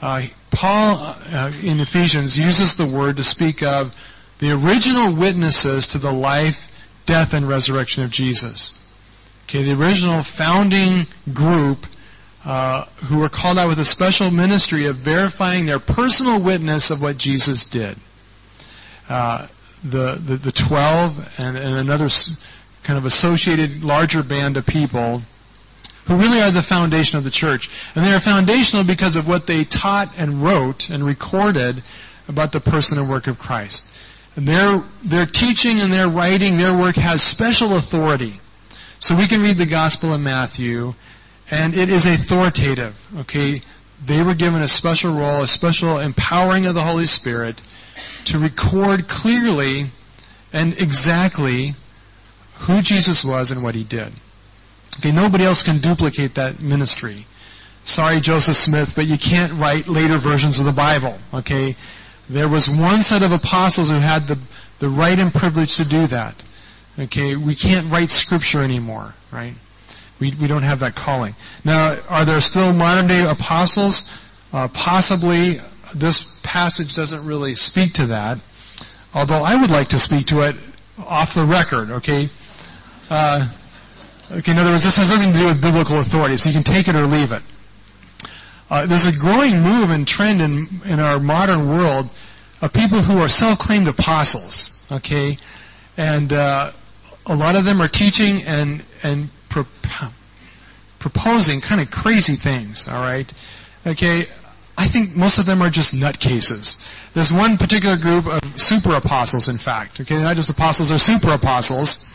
[0.00, 3.94] Uh, Paul, uh, in Ephesians, uses the word to speak of
[4.38, 6.70] the original witnesses to the life,
[7.06, 8.80] death, and resurrection of Jesus.
[9.44, 11.86] Okay, the original founding group
[12.44, 17.00] uh, who were called out with a special ministry of verifying their personal witness of
[17.00, 17.96] what Jesus did.
[19.08, 19.46] Uh,
[19.82, 22.08] the, the, the 12 and, and another
[22.82, 25.22] kind of associated larger band of people
[26.06, 27.70] who really are the foundation of the church.
[27.94, 31.82] And they are foundational because of what they taught and wrote and recorded
[32.28, 33.90] about the person and work of Christ.
[34.36, 38.40] Their, their teaching and their writing, their work has special authority.
[38.98, 40.94] So we can read the Gospel of Matthew,
[41.50, 43.60] and it is authoritative, okay?
[44.04, 47.62] They were given a special role, a special empowering of the Holy Spirit
[48.24, 49.90] to record clearly
[50.52, 51.74] and exactly
[52.60, 54.14] who Jesus was and what he did.
[54.98, 57.26] Okay, nobody else can duplicate that ministry.
[57.84, 61.76] Sorry, Joseph Smith, but you can't write later versions of the Bible, okay?
[62.28, 64.38] There was one set of apostles who had the,
[64.78, 66.42] the right and privilege to do that.
[66.98, 69.54] Okay, we can't write scripture anymore, right?
[70.20, 71.34] We, we don't have that calling.
[71.64, 74.10] Now, are there still modern day apostles?
[74.52, 75.60] Uh, possibly.
[75.94, 78.38] This passage doesn't really speak to that.
[79.12, 80.56] Although I would like to speak to it
[80.98, 82.30] off the record, okay?
[83.10, 83.48] Uh,
[84.30, 86.64] okay, in other words, this has nothing to do with biblical authority, so you can
[86.64, 87.42] take it or leave it.
[88.74, 92.10] Uh, there's a growing move and trend in, in our modern world
[92.60, 95.38] of people who are self-claimed apostles, okay?
[95.96, 96.72] And uh,
[97.26, 99.68] a lot of them are teaching and, and pro-
[100.98, 103.32] proposing kind of crazy things, alright?
[103.86, 104.26] Okay,
[104.76, 106.84] I think most of them are just nutcases.
[107.12, 110.00] There's one particular group of super apostles, in fact.
[110.00, 112.10] Okay, they're not just apostles, they're super apostles.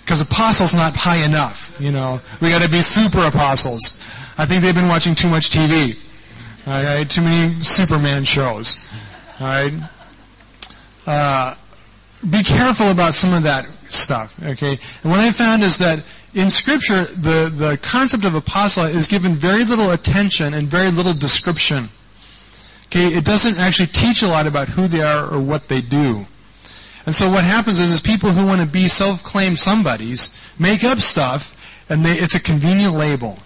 [0.00, 2.20] Because apostles not high enough, you know.
[2.40, 4.04] We gotta be super apostles.
[4.40, 5.98] I think they've been watching too much TV.
[6.66, 8.82] Alright, too many Superman shows.
[9.38, 9.74] Alright.
[11.06, 11.54] Uh,
[12.30, 14.78] be careful about some of that stuff, okay?
[15.02, 19.34] And what I found is that in scripture, the, the concept of apostle is given
[19.34, 21.90] very little attention and very little description.
[22.86, 26.26] Okay, it doesn't actually teach a lot about who they are or what they do.
[27.04, 31.00] And so what happens is, is people who want to be self-claimed somebodies make up
[31.00, 31.54] stuff,
[31.90, 33.36] and they, it's a convenient label.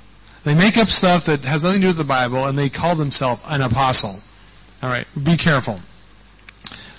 [0.44, 2.94] They make up stuff that has nothing to do with the Bible, and they call
[2.94, 4.20] themselves an apostle.
[4.82, 5.80] All right, be careful.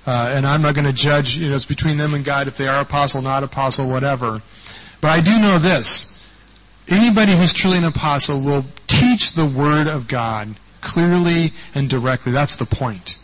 [0.08, 1.38] Uh, and I'm not going to judge.
[1.38, 4.42] You know, it's between them and God if they are apostle, not apostle, whatever.
[5.02, 6.24] But I do know this:
[6.88, 12.32] anybody who's truly an apostle will teach the word of God clearly and directly.
[12.32, 13.18] That's the point.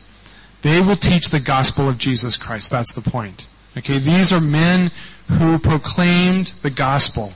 [0.62, 2.70] They will teach the gospel of Jesus Christ.
[2.70, 3.48] That's the point.
[3.78, 4.92] Okay, these are men
[5.28, 7.34] who proclaimed the gospel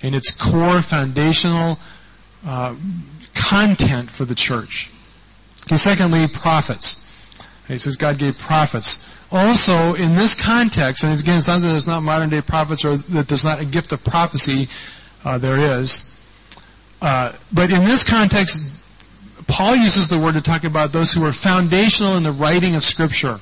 [0.00, 1.78] in its core foundational
[2.46, 2.74] uh,
[3.34, 4.90] content for the church.
[5.76, 7.06] Secondly, prophets.
[7.68, 9.08] He says God gave prophets.
[9.30, 12.96] Also, in this context, and again, it's not that there's not modern day prophets or
[12.96, 14.68] that there's not a gift of prophecy,
[15.24, 16.18] uh, there is.
[17.00, 18.60] Uh, but in this context,
[19.46, 22.82] Paul uses the word to talk about those who were foundational in the writing of
[22.82, 23.40] Scripture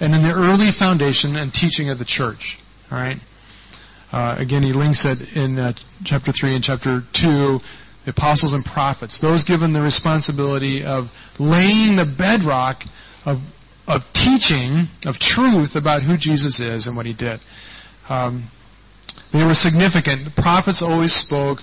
[0.00, 2.58] and in the early foundation and teaching of the church.
[2.90, 3.18] All right.
[4.12, 5.72] Uh, again, he links it in uh,
[6.04, 7.60] chapter three and chapter two.
[8.06, 12.84] The apostles and prophets, those given the responsibility of laying the bedrock
[13.26, 13.52] of
[13.88, 17.40] of teaching of truth about who Jesus is and what he did.
[18.08, 18.44] Um,
[19.32, 20.24] they were significant.
[20.24, 21.62] The prophets always spoke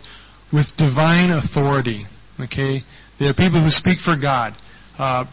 [0.52, 2.06] with divine authority.
[2.40, 2.84] Okay,
[3.18, 4.54] they are people who speak for God.
[4.98, 5.26] Uh,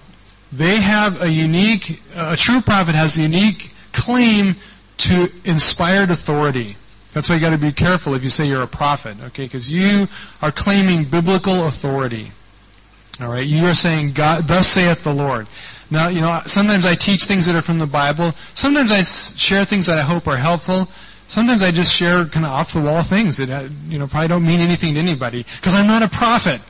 [0.52, 4.56] they have a unique, a true prophet has a unique claim
[4.98, 6.76] to inspired authority.
[7.12, 9.44] That's why you got to be careful if you say you're a prophet, okay?
[9.44, 10.08] Because you
[10.42, 12.32] are claiming biblical authority.
[13.20, 15.46] All right, you are saying, "God, thus saith the Lord."
[15.90, 18.32] Now, you know, sometimes I teach things that are from the Bible.
[18.54, 20.88] Sometimes I share things that I hope are helpful.
[21.26, 24.28] Sometimes I just share kind of off the wall things that uh, you know probably
[24.28, 26.60] don't mean anything to anybody because I'm not a prophet.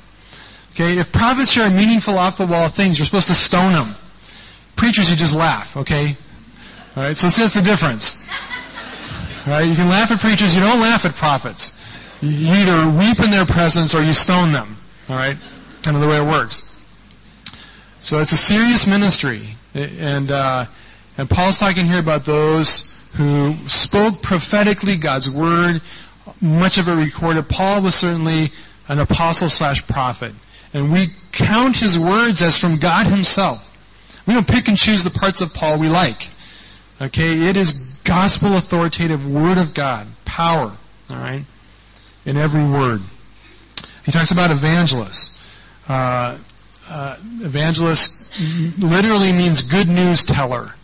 [0.73, 3.95] Okay, if prophets share meaningful off the wall things, you're supposed to stone them.
[4.77, 6.17] Preachers, you just laugh, okay?
[6.97, 8.27] Alright, so that's the difference.
[9.47, 11.79] Alright, you can laugh at preachers, you don't laugh at prophets.
[12.21, 14.77] You either weep in their presence or you stone them.
[15.09, 15.39] Alright?
[15.83, 16.67] Kind of the way it works.
[18.01, 19.57] So it's a serious ministry.
[19.75, 20.67] And, uh,
[21.17, 25.81] and Paul's talking here about those who spoke prophetically God's word,
[26.41, 27.49] much of it recorded.
[27.49, 28.53] Paul was certainly
[28.89, 30.35] an apostle slash prophet
[30.73, 33.67] and we count his words as from God himself.
[34.27, 36.29] We don't pick and choose the parts of Paul we like.
[37.01, 40.77] Okay, it is gospel authoritative word of God, power,
[41.11, 41.45] alright,
[42.25, 43.03] in every word.
[44.05, 45.39] He talks about evangelists.
[45.89, 46.39] Uh,
[46.89, 48.33] uh, evangelist
[48.79, 50.75] literally means good news teller.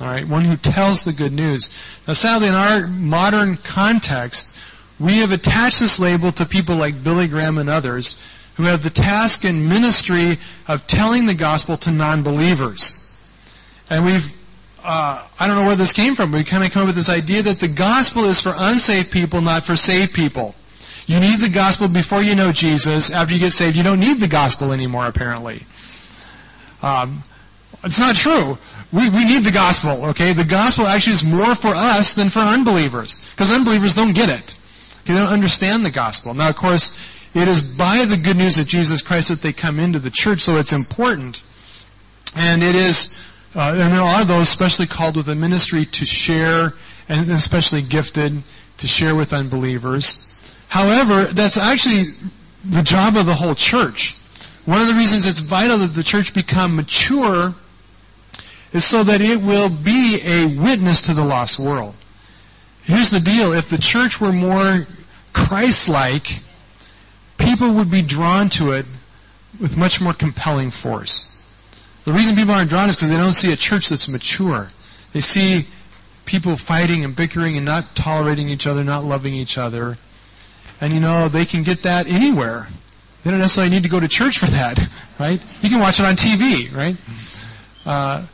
[0.00, 1.70] Alright, one who tells the good news.
[2.06, 4.54] Now sadly in our modern context,
[5.00, 8.22] we have attached this label to people like Billy Graham and others
[8.54, 13.08] who have the task and ministry of telling the gospel to non-believers.
[13.88, 14.32] And we've,
[14.88, 16.96] uh, I don't know where this came from, but we kind of come up with
[16.96, 20.54] this idea that the gospel is for unsaved people, not for saved people.
[21.06, 23.10] You need the gospel before you know Jesus.
[23.10, 25.66] After you get saved, you don't need the gospel anymore, apparently.
[26.82, 27.22] Um,
[27.84, 28.56] it's not true.
[28.90, 30.32] We, we need the gospel, okay?
[30.32, 33.18] The gospel actually is more for us than for unbelievers.
[33.32, 34.56] Because unbelievers don't get it.
[35.04, 36.32] They don't understand the gospel.
[36.32, 36.98] Now, of course,
[37.34, 40.40] it is by the good news of Jesus Christ that they come into the church,
[40.40, 41.42] so it's important.
[42.34, 43.14] And it is,
[43.54, 46.74] uh, and there are those especially called with a ministry to share,
[47.08, 48.42] and especially gifted
[48.78, 50.24] to share with unbelievers.
[50.68, 52.04] However, that's actually
[52.64, 54.14] the job of the whole church.
[54.66, 57.54] One of the reasons it's vital that the church become mature
[58.72, 61.94] is so that it will be a witness to the lost world.
[62.82, 63.52] Here's the deal.
[63.52, 64.86] If the church were more
[65.32, 66.40] Christ-like,
[67.38, 68.84] people would be drawn to it
[69.58, 71.37] with much more compelling force.
[72.08, 74.70] The reason people aren't drawn is because they don't see a church that's mature.
[75.12, 75.66] They see
[76.24, 79.98] people fighting and bickering and not tolerating each other, not loving each other.
[80.80, 82.68] And you know, they can get that anywhere.
[83.22, 84.88] They don't necessarily need to go to church for that,
[85.20, 85.38] right?
[85.60, 86.96] You can watch it on TV, right?
[87.84, 88.24] Uh,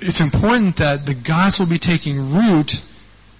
[0.00, 2.84] it's important that the gospel be taking root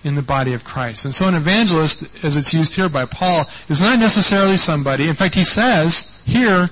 [0.03, 1.05] in the body of Christ.
[1.05, 5.15] And so an evangelist, as it's used here by Paul, is not necessarily somebody, in
[5.15, 6.71] fact he says here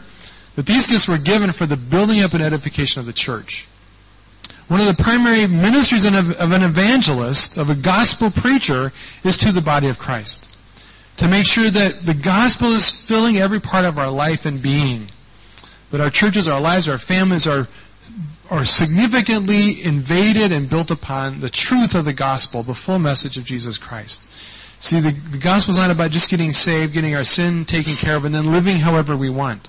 [0.61, 3.67] that these gifts were given for the building up and edification of the church.
[4.69, 6.13] One of the primary ministries of
[6.53, 8.93] an evangelist, of a gospel preacher,
[9.25, 10.55] is to the body of Christ.
[11.17, 15.07] To make sure that the gospel is filling every part of our life and being.
[15.93, 17.67] That our churches, our lives, our families are
[18.51, 23.47] are significantly invaded and built upon the truth of the gospel, the full message of
[23.47, 24.25] Jesus Christ.
[24.79, 28.17] See, the, the gospel is not about just getting saved, getting our sin taken care
[28.17, 29.67] of, and then living however we want.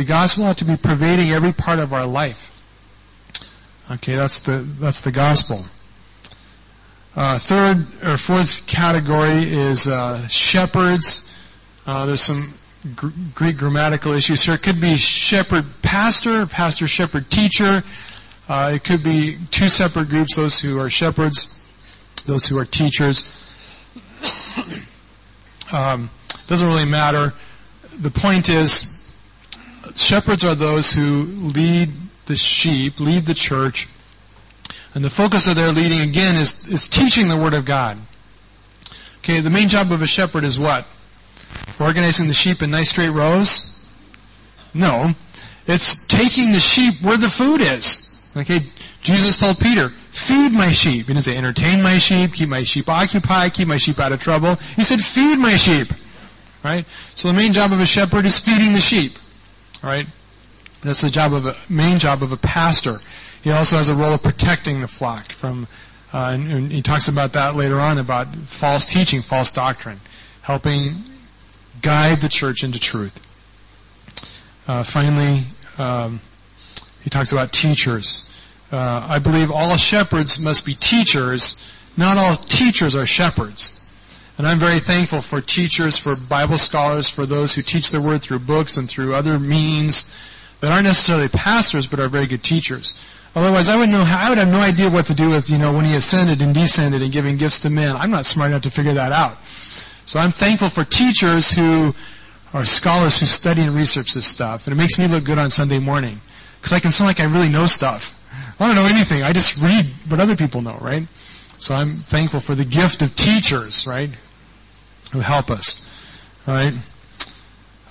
[0.00, 2.50] The gospel ought to be pervading every part of our life.
[3.90, 5.66] Okay, that's the that's the gospel.
[7.14, 11.30] Uh, third or fourth category is uh, shepherds.
[11.86, 12.54] Uh, there's some
[12.96, 14.54] gr- Greek grammatical issues here.
[14.54, 17.84] It could be shepherd pastor, pastor shepherd teacher.
[18.48, 21.60] Uh, it could be two separate groups, those who are shepherds,
[22.24, 23.30] those who are teachers.
[25.74, 26.08] um,
[26.46, 27.34] doesn't really matter.
[27.98, 28.96] The point is,
[29.94, 31.90] shepherds are those who lead
[32.26, 33.88] the sheep, lead the church,
[34.94, 37.98] and the focus of their leading again is, is teaching the Word of God.
[39.18, 40.86] Okay, the main job of a shepherd is what?
[41.78, 43.86] Organizing the sheep in nice straight rows?
[44.74, 45.14] No.
[45.66, 48.06] It's taking the sheep where the food is.
[48.36, 48.60] Okay,
[49.02, 51.06] Jesus told Peter, feed my sheep.
[51.06, 54.20] He didn't say entertain my sheep, keep my sheep occupied, keep my sheep out of
[54.20, 54.56] trouble.
[54.76, 55.92] He said feed my sheep.
[56.62, 56.84] Right?
[57.14, 59.18] So the main job of a shepherd is feeding the sheep.
[59.82, 60.06] Right?
[60.82, 62.98] That's the job of a, main job of a pastor.
[63.42, 65.66] He also has a role of protecting the flock from,
[66.12, 70.00] uh, and, and he talks about that later on about false teaching, false doctrine,
[70.42, 71.04] helping
[71.82, 73.18] guide the church into truth.
[74.66, 75.44] Uh, finally,
[75.78, 76.20] um,
[77.02, 78.26] he talks about teachers.
[78.70, 81.60] Uh, I believe all shepherds must be teachers.
[81.96, 83.76] Not all teachers are shepherds.
[84.40, 88.22] And I'm very thankful for teachers, for Bible scholars, for those who teach the word
[88.22, 90.16] through books and through other means
[90.60, 92.98] that aren't necessarily pastors but are very good teachers.
[93.34, 94.02] Otherwise, I would know.
[94.02, 96.54] I would have no idea what to do with you know when he ascended and
[96.54, 97.94] descended and giving gifts to men.
[97.96, 99.36] I'm not smart enough to figure that out.
[100.06, 101.94] So I'm thankful for teachers who
[102.54, 105.50] are scholars who study and research this stuff, and it makes me look good on
[105.50, 106.18] Sunday morning.
[106.56, 108.18] Because I can sound like I really know stuff.
[108.58, 109.22] I don't know anything.
[109.22, 111.06] I just read what other people know, right?
[111.58, 114.08] So I'm thankful for the gift of teachers, right?
[115.12, 115.88] Who help us,
[116.46, 116.74] right?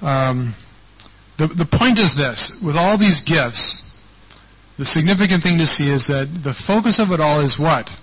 [0.01, 0.53] Um,
[1.37, 2.61] the, the point is this.
[2.61, 3.85] With all these gifts,
[4.77, 7.97] the significant thing to see is that the focus of it all is what?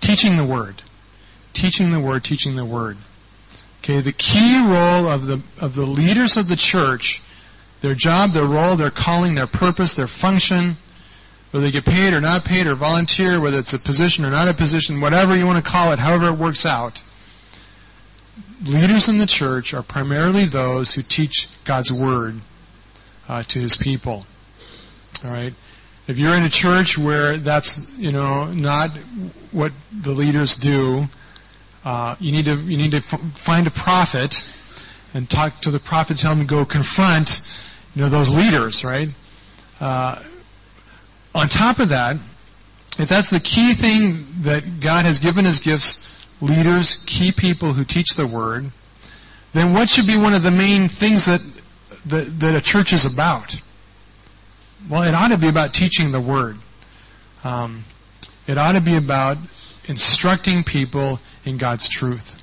[0.00, 0.82] Teaching the Word.
[1.52, 2.96] Teaching the Word, teaching the Word.
[3.82, 7.22] Okay, the key role of the, of the leaders of the church
[7.80, 10.76] their job, their role, their calling, their purpose, their function,
[11.50, 14.48] whether they get paid or not paid or volunteer, whether it's a position or not
[14.48, 17.02] a position, whatever you want to call it, however it works out.
[18.64, 22.40] Leaders in the church are primarily those who teach God's Word
[23.28, 24.26] uh, to His people.
[25.24, 25.54] All right?
[26.06, 28.90] If you're in a church where that's, you know, not
[29.52, 31.08] what the leaders do,
[31.84, 34.52] uh, you need to, you need to find a prophet
[35.14, 37.40] and talk to the prophet, tell him to go confront
[37.94, 39.08] you know, those leaders, right?
[39.80, 40.22] Uh,
[41.34, 42.16] on top of that,
[42.98, 47.84] if that's the key thing that God has given His gifts, leaders, key people who
[47.84, 48.70] teach the word,
[49.52, 51.40] then what should be one of the main things that,
[52.06, 53.60] that, that a church is about?
[54.88, 56.56] Well, it ought to be about teaching the word.
[57.44, 57.84] Um,
[58.46, 59.38] it ought to be about
[59.86, 62.40] instructing people in God's truth.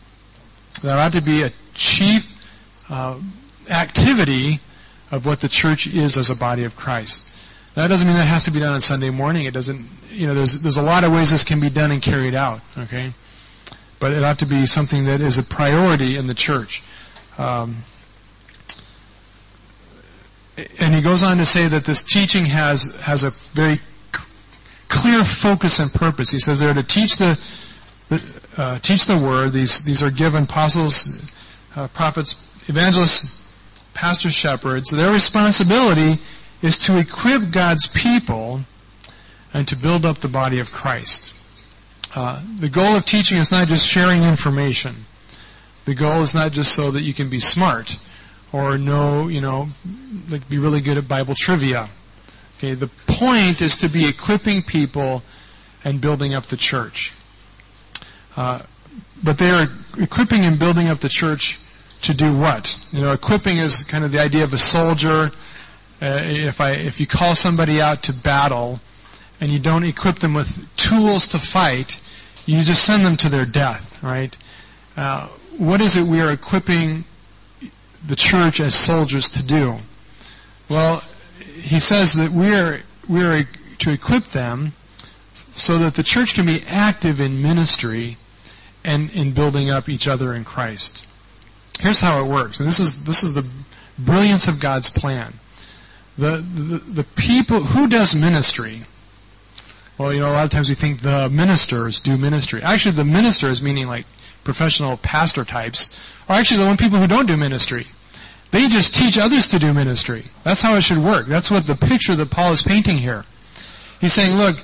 [0.84, 2.36] That ought to be a chief
[2.90, 3.20] uh,
[3.70, 4.60] activity
[5.12, 7.32] of what the church is as a body of Christ.
[7.76, 9.46] That doesn't mean that has to be done on Sunday morning.
[9.46, 12.02] It doesn't, you know, there's, there's a lot of ways this can be done and
[12.02, 13.14] carried out, okay?
[14.00, 16.84] But it ought to be something that is a priority in the church.
[17.38, 17.78] Um,
[20.80, 23.80] and he goes on to say that this teaching has, has a very
[24.88, 26.32] clear focus and purpose.
[26.32, 27.40] He says they're to teach the,
[28.10, 29.54] the uh, teach the word.
[29.54, 31.32] These, these are given apostles,
[31.76, 32.36] uh, prophets,
[32.68, 33.38] evangelists,
[33.94, 36.20] pastors, shepherds, their responsibility
[36.62, 38.62] is to equip God's people
[39.54, 41.34] and to build up the body of Christ.
[42.16, 45.06] Uh, the goal of teaching is not just sharing information.
[45.86, 47.98] The goal is not just so that you can be smart
[48.52, 49.70] or know, you know,
[50.30, 51.90] like be really good at Bible trivia.
[52.58, 55.22] Okay, the point is to be equipping people
[55.84, 57.14] and building up the church.
[58.36, 58.62] Uh,
[59.24, 61.60] but they are equipping and building up the church
[62.02, 62.78] to do what?
[62.92, 65.32] You know, equipping is kind of the idea of a soldier.
[66.02, 68.80] Uh, if I if you call somebody out to battle,
[69.40, 72.02] and you don't equip them with tools to fight,
[72.46, 74.36] you just send them to their death, right?
[74.96, 75.28] Uh,
[75.58, 77.04] what is it we are equipping
[78.06, 79.78] the church as soldiers to do?
[80.70, 81.04] Well,
[81.40, 83.48] he says that we are we are
[83.80, 84.74] to equip them
[85.56, 88.18] so that the church can be active in ministry
[88.84, 91.06] and in building up each other in Christ.
[91.80, 93.48] Here's how it works, and this is this is the
[94.00, 95.34] brilliance of God's plan.
[96.18, 98.82] The, the, the people who does ministry
[99.98, 102.62] well, you know, a lot of times we think the ministers do ministry.
[102.62, 104.06] Actually, the ministers, meaning like
[104.44, 105.98] professional pastor types,
[106.30, 107.88] are actually the one people who don't do ministry.
[108.52, 110.26] They just teach others to do ministry.
[110.44, 111.28] That's how it should work.
[111.28, 113.26] That's what the picture that Paul is painting here.
[114.00, 114.58] He's saying, look,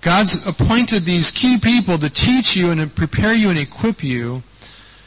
[0.00, 4.42] God's appointed these key people to teach you and prepare you and equip you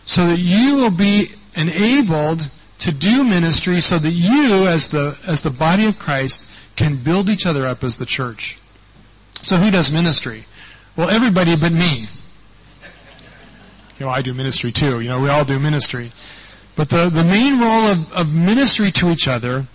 [0.05, 2.49] so that you will be enabled
[2.79, 7.29] to do ministry so that you, as the, as the body of Christ, can build
[7.29, 8.59] each other up as the church.
[9.43, 10.45] So who does ministry?
[10.95, 12.07] Well, everybody but me.
[13.99, 15.01] You know, I do ministry too.
[15.01, 16.13] You know, we all do ministry.
[16.77, 19.65] But the, the main role of, of ministry to each other,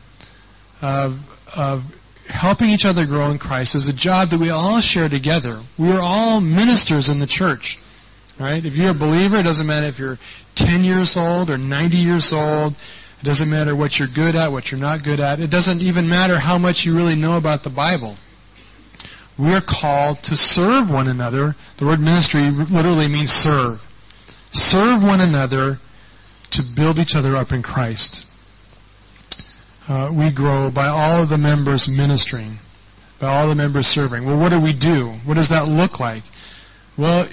[0.81, 1.95] of, of
[2.29, 5.61] helping each other grow in Christ, is a job that we all share together.
[5.77, 7.79] We are all ministers in the church.
[8.39, 8.65] Right?
[8.65, 10.19] If you're a believer, it doesn't matter if you're
[10.55, 12.75] 10 years old or 90 years old.
[13.21, 15.41] It doesn't matter what you're good at, what you're not good at.
[15.41, 18.17] It doesn't even matter how much you really know about the Bible
[19.39, 21.55] we're called to serve one another.
[21.77, 23.87] The word ministry literally means serve.
[24.53, 25.79] Serve one another
[26.51, 28.27] to build each other up in Christ.
[29.89, 32.59] Uh, we grow by all of the members ministering,
[33.21, 34.27] by all the members serving.
[34.27, 35.11] Well, what do we do?
[35.25, 36.25] What does that look like?
[36.97, 37.29] Well,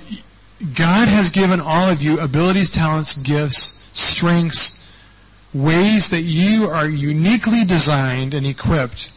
[0.74, 4.94] God has given all of you abilities, talents, gifts, strengths,
[5.54, 9.12] ways that you are uniquely designed and equipped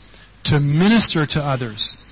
[0.45, 2.03] to minister to others.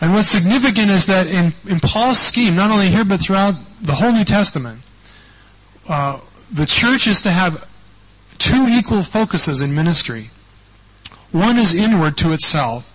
[0.00, 3.92] And what's significant is that in, in Paul's scheme, not only here but throughout the
[3.92, 4.80] whole New Testament,
[5.88, 6.20] uh,
[6.52, 7.68] the church is to have
[8.38, 10.30] two equal focuses in ministry.
[11.32, 12.86] One is inward to itself,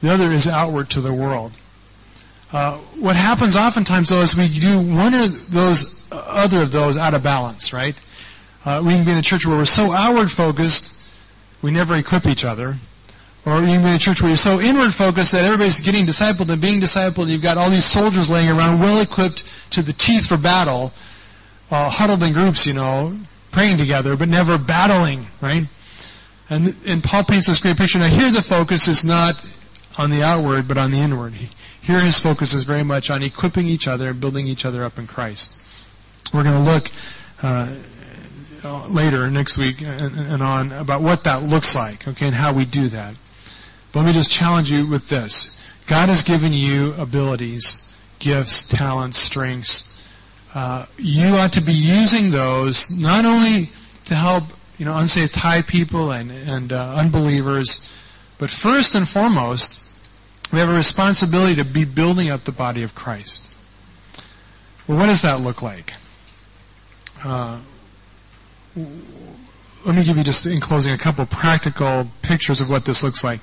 [0.00, 1.52] the other is outward to the world.
[2.52, 7.14] Uh, what happens oftentimes though is we do one of those, other of those out
[7.14, 7.94] of balance, right?
[8.64, 11.00] Uh, we can be in a church where we're so outward focused,
[11.62, 12.76] we never equip each other.
[13.48, 16.04] Or you can be in a church where you're so inward focused that everybody's getting
[16.04, 19.80] discipled and being discipled, and you've got all these soldiers laying around, well equipped to
[19.80, 20.92] the teeth for battle,
[21.70, 23.18] uh, huddled in groups, you know,
[23.50, 25.64] praying together, but never battling, right?
[26.50, 27.98] And, and Paul paints this great picture.
[27.98, 29.42] Now here the focus is not
[29.96, 31.32] on the outward, but on the inward.
[31.32, 34.98] Here his focus is very much on equipping each other and building each other up
[34.98, 35.58] in Christ.
[36.34, 36.90] We're going to look
[37.42, 37.72] uh,
[38.90, 42.66] later next week and, and on about what that looks like, okay, and how we
[42.66, 43.14] do that.
[43.98, 45.60] Let me just challenge you with this.
[45.88, 50.06] God has given you abilities, gifts, talents, strengths.
[50.54, 53.70] Uh, you ought to be using those not only
[54.04, 54.44] to help
[54.78, 57.92] you know unsaved Thai people and and uh, unbelievers,
[58.38, 59.82] but first and foremost,
[60.52, 63.52] we have a responsibility to be building up the body of Christ.
[64.86, 65.94] Well, what does that look like?
[67.24, 67.58] Uh,
[68.76, 73.24] let me give you just in closing a couple practical pictures of what this looks
[73.24, 73.40] like.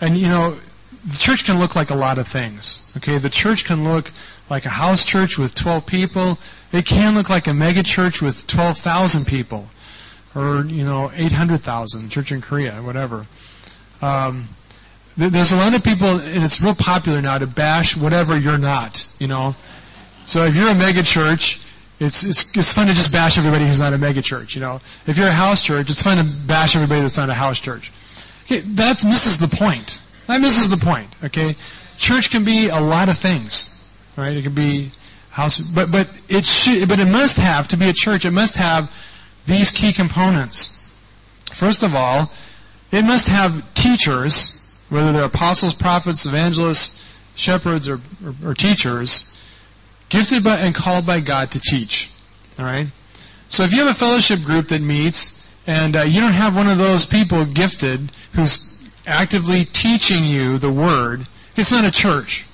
[0.00, 0.58] And you know,
[1.06, 2.92] the church can look like a lot of things.
[2.96, 4.10] Okay, the church can look
[4.50, 6.38] like a house church with 12 people.
[6.72, 9.68] It can look like a mega church with 12,000 people,
[10.34, 12.10] or you know, 800,000.
[12.10, 13.26] Church in Korea, whatever.
[14.02, 14.48] Um,
[15.16, 19.06] there's a lot of people, and it's real popular now to bash whatever you're not.
[19.18, 19.56] You know,
[20.26, 21.60] so if you're a mega church,
[22.00, 24.80] it's, it's, it's fun to just bash everybody who's not a mega church, you know.
[25.06, 27.90] If you're a house church, it's fun to bash everybody that's not a house church.
[28.50, 30.00] Okay, that misses the point.
[30.26, 31.54] That misses the point, okay?
[31.98, 34.34] Church can be a lot of things, right?
[34.34, 34.90] It can be
[35.30, 38.56] house, but, but it should, but it must have, to be a church, it must
[38.56, 38.90] have
[39.46, 40.74] these key components.
[41.52, 42.32] First of all,
[42.90, 44.54] it must have teachers,
[44.88, 49.34] whether they're apostles, prophets, evangelists, shepherds, or, or, or teachers,
[50.08, 52.10] Gifted by and called by God to teach.
[52.58, 52.88] Alright?
[53.50, 55.37] So if you have a fellowship group that meets,
[55.68, 60.72] and uh, you don't have one of those people gifted who's actively teaching you the
[60.72, 62.46] Word, it's not a church.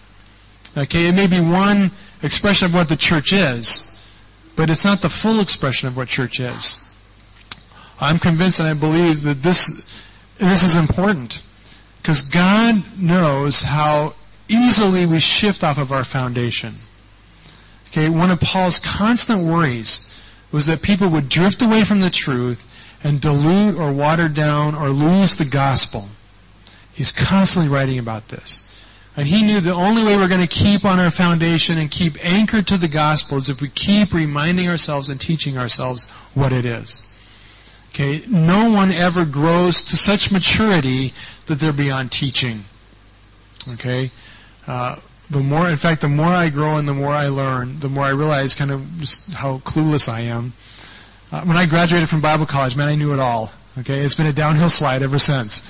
[0.77, 1.07] Okay?
[1.07, 1.93] It may be one
[2.25, 3.89] expression of what the church is,
[4.57, 6.81] but it's not the full expression of what church is.
[8.01, 9.89] I'm convinced and I believe that this,
[10.39, 11.41] this is important.
[12.03, 14.15] Because God knows how
[14.49, 16.75] easily we shift off of our foundation.
[17.91, 20.13] Okay, one of Paul's constant worries
[20.51, 22.69] was that people would drift away from the truth
[23.05, 26.09] and dilute or water down or lose the gospel.
[26.93, 28.69] He's constantly writing about this.
[29.17, 32.17] And he knew the only way we're going to keep on our foundation and keep
[32.25, 36.65] anchored to the gospel is if we keep reminding ourselves and teaching ourselves what it
[36.65, 37.09] is.
[37.91, 41.13] Okay, no one ever grows to such maturity
[41.47, 42.65] that they're beyond teaching.
[43.75, 44.11] Okay,
[44.67, 44.97] uh,
[45.31, 48.05] the more, in fact, the more I grow and the more I learn, the more
[48.05, 50.55] I realize kind of just how clueless I am.
[51.35, 53.51] Uh, when I graduated from Bible college, man, I knew it all.
[53.81, 55.69] Okay, it's been a downhill slide ever since,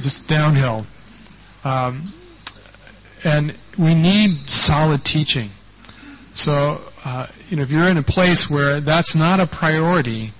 [0.00, 0.84] just downhill.
[1.62, 2.12] Um,
[3.22, 5.50] and we need solid teaching.
[6.34, 10.32] So, uh, you know, if you're in a place where that's not a priority,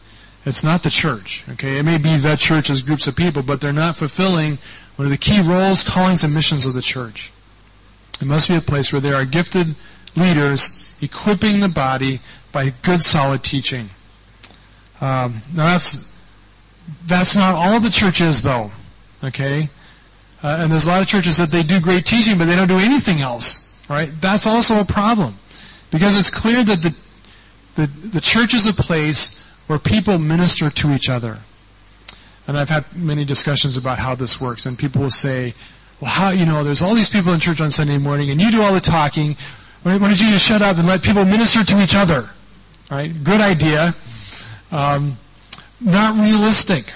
[0.44, 1.44] it's not the church.
[1.50, 4.58] Okay, it may be the church as groups of people, but they're not fulfilling
[4.96, 7.30] one of the key roles, callings, and missions of the church.
[8.20, 9.76] It must be a place where there are gifted
[10.16, 12.18] leaders equipping the body
[12.50, 13.90] by good, solid teaching.
[15.00, 16.12] Um, now that's
[17.06, 18.70] that's not all the church is, though.
[19.22, 19.68] Okay,
[20.42, 22.68] uh, and there's a lot of churches that they do great teaching, but they don't
[22.68, 23.66] do anything else.
[23.88, 24.10] Right?
[24.20, 25.36] That's also a problem
[25.90, 26.94] because it's clear that the
[27.74, 31.38] the, the church is a place where people minister to each other.
[32.46, 35.54] And I've had many discussions about how this works, and people will say,
[36.00, 38.50] well, how, you know, there's all these people in church on Sunday morning, and you
[38.50, 39.36] do all the talking.
[39.82, 42.30] Why don't you just shut up and let people minister to each other?
[42.90, 43.12] Right?
[43.22, 43.94] Good idea.
[44.72, 45.18] Um,
[45.80, 46.92] not realistic.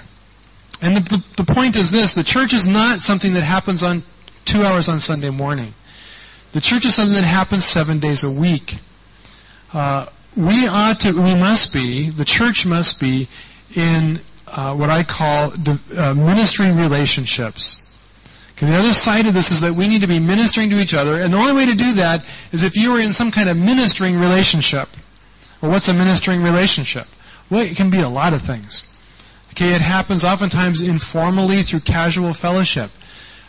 [0.83, 4.03] And the, the, the, point is this, the church is not something that happens on
[4.45, 5.75] two hours on Sunday morning.
[6.53, 8.77] The church is something that happens seven days a week.
[9.73, 10.07] Uh,
[10.37, 13.29] we ought to, we must be, the church must be
[13.75, 15.53] in uh, what I call
[15.97, 17.81] uh, ministry relationships.
[18.53, 20.95] Okay, the other side of this is that we need to be ministering to each
[20.95, 23.49] other, and the only way to do that is if you are in some kind
[23.49, 24.89] of ministering relationship.
[25.61, 27.07] Well, what's a ministering relationship?
[27.51, 28.91] Well, it can be a lot of things.
[29.51, 32.91] Okay, it happens oftentimes informally through casual fellowship.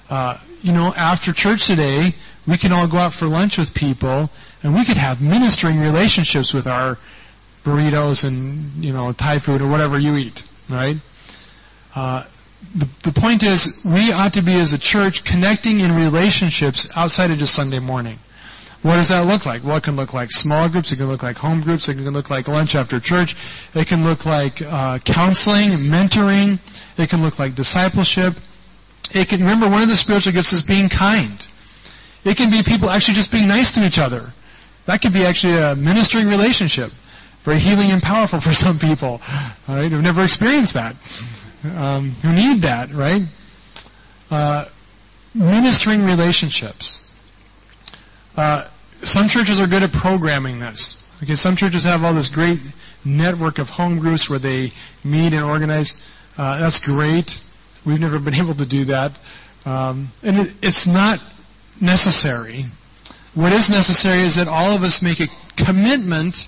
[0.10, 2.14] Uh, you know, after church today,
[2.48, 4.30] we can all go out for lunch with people,
[4.62, 7.00] and we could have ministering relationships with our
[7.64, 10.98] burritos and you know Thai food or whatever you eat, right?
[11.96, 12.24] Uh,
[12.76, 17.32] the, the point is, we ought to be as a church connecting in relationships outside
[17.32, 18.20] of just Sunday morning.
[18.86, 19.64] What does that look like?
[19.64, 20.92] Well, it can look like small groups.
[20.92, 21.90] It can look like home groups.
[21.90, 23.36] It can look like lunch after church.
[23.74, 26.60] It can look like uh, counseling, mentoring.
[26.98, 28.36] It can look like discipleship.
[29.12, 31.48] It can remember one of the spiritual gifts is being kind.
[32.24, 34.34] It can be people actually just being nice to each other.
[34.86, 36.92] That could be actually a ministering relationship.
[37.42, 39.20] Very healing and powerful for some people.
[39.68, 40.96] All right, who've never experienced that
[41.76, 43.24] um, who need that, right?
[44.30, 44.66] Uh,
[45.34, 47.02] ministering relationships.
[48.38, 48.68] Uh,
[49.06, 51.02] some churches are good at programming this.
[51.24, 52.60] Okay, some churches have all this great
[53.06, 54.72] network of home groups where they
[55.04, 56.04] meet and organize.
[56.38, 57.42] Uh, that's great.
[57.86, 59.18] We've never been able to do that,
[59.66, 61.22] um, and it, it's not
[61.80, 62.66] necessary.
[63.34, 66.48] What is necessary is that all of us make a commitment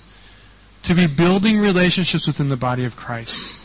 [0.83, 3.61] to be building relationships within the body of Christ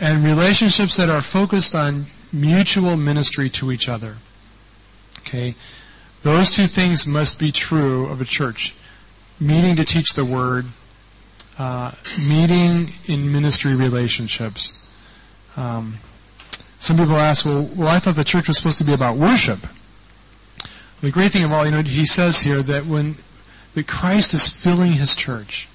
[0.00, 4.16] and relationships that are focused on mutual ministry to each other.
[5.18, 5.54] Okay?
[6.22, 8.74] Those two things must be true of a church.
[9.38, 10.66] Meeting to teach the word,
[11.58, 11.92] uh,
[12.28, 14.86] meeting in ministry relationships.
[15.56, 15.96] Um,
[16.78, 19.60] some people ask, well, well, I thought the church was supposed to be about worship.
[21.00, 23.16] The great thing of all, you know, he says here that when
[23.74, 25.68] that Christ is filling his church,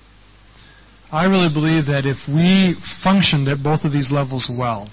[1.12, 4.89] I really believe that if we functioned at both of these levels well,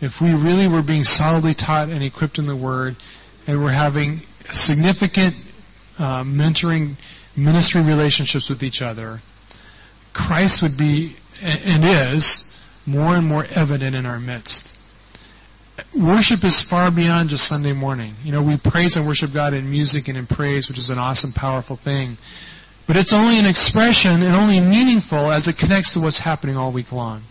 [0.00, 2.96] if we really were being solidly taught and equipped in the Word,
[3.46, 5.36] and we're having significant
[5.98, 6.96] uh, mentoring
[7.36, 9.20] ministry relationships with each other,
[10.12, 14.72] Christ would be and is more and more evident in our midst.
[15.98, 18.14] Worship is far beyond just Sunday morning.
[18.24, 20.98] You know, we praise and worship God in music and in praise, which is an
[20.98, 22.16] awesome, powerful thing.
[22.86, 26.72] But it's only an expression and only meaningful as it connects to what's happening all
[26.72, 27.22] week long.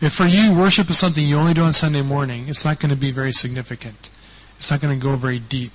[0.00, 2.90] If for you worship is something you only do on Sunday morning, it's not going
[2.90, 4.10] to be very significant.
[4.60, 5.72] It's not going to go very deep.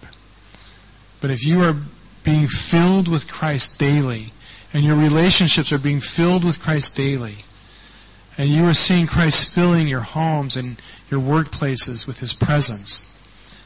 [1.19, 1.75] But if you are
[2.23, 4.31] being filled with Christ daily,
[4.71, 7.37] and your relationships are being filled with Christ daily,
[8.37, 10.79] and you are seeing Christ filling your homes and
[11.09, 13.11] your workplaces with His presence,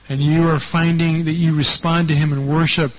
[0.08, 2.94] and you are finding that you respond to Him in worship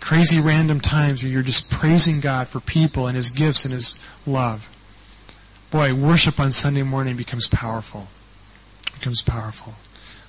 [0.00, 3.98] crazy random times where you're just praising God for people and His gifts and His
[4.24, 4.68] love.
[5.72, 8.06] Boy, worship on Sunday morning becomes powerful.
[8.92, 9.74] Becomes powerful.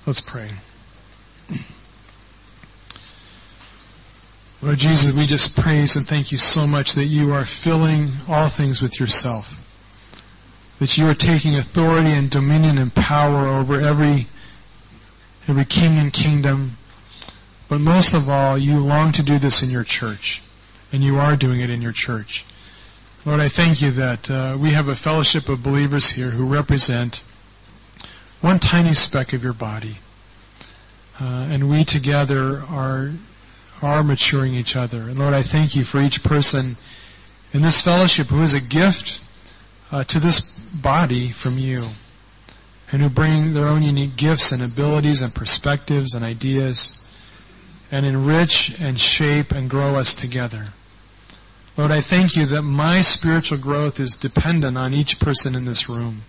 [0.04, 0.50] Let's pray.
[4.62, 8.48] Lord Jesus, we just praise and thank you so much that you are filling all
[8.48, 9.62] things with yourself.
[10.80, 14.26] That you are taking authority and dominion and power over every,
[15.46, 16.78] every king and kingdom.
[17.68, 20.42] But most of all, you long to do this in your church.
[20.92, 22.44] And you are doing it in your church.
[23.24, 27.22] Lord, I thank you that uh, we have a fellowship of believers here who represent
[28.40, 29.98] one tiny speck of your body.
[31.20, 33.12] Uh, and we together are
[33.82, 35.02] are maturing each other.
[35.02, 36.76] And Lord, I thank you for each person
[37.52, 39.20] in this fellowship who is a gift
[39.92, 40.40] uh, to this
[40.70, 41.82] body from you,
[42.90, 47.04] and who bring their own unique gifts and abilities and perspectives and ideas,
[47.90, 50.68] and enrich and shape and grow us together.
[51.76, 55.88] Lord, I thank you that my spiritual growth is dependent on each person in this
[55.88, 56.22] room.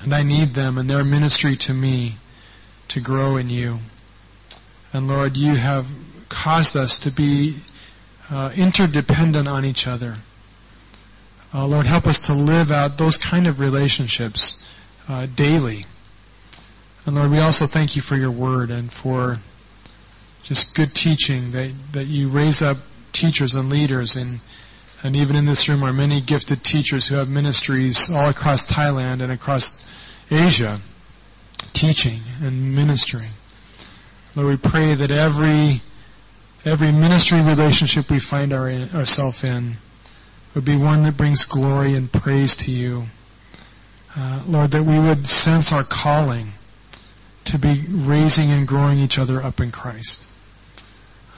[0.00, 2.16] And I need them and their ministry to me
[2.90, 3.78] to grow in you.
[4.92, 5.86] And Lord, you have
[6.28, 7.58] caused us to be
[8.28, 10.16] uh, interdependent on each other.
[11.54, 14.68] Uh, Lord, help us to live out those kind of relationships
[15.08, 15.86] uh, daily.
[17.06, 19.38] And Lord, we also thank you for your word and for
[20.42, 22.78] just good teaching that, that you raise up
[23.12, 24.40] teachers and leaders and
[25.02, 29.22] and even in this room are many gifted teachers who have ministries all across Thailand
[29.22, 29.82] and across
[30.30, 30.78] Asia
[31.72, 33.30] teaching and ministering.
[34.34, 35.82] Lord, we pray that every
[36.64, 39.76] every ministry relationship we find our, ourselves in
[40.54, 43.06] would be one that brings glory and praise to you.
[44.16, 46.52] Uh, Lord, that we would sense our calling
[47.44, 50.26] to be raising and growing each other up in Christ.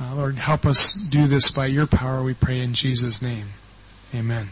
[0.01, 3.49] Uh, Lord, help us do this by your power, we pray in Jesus' name.
[4.15, 4.49] Amen.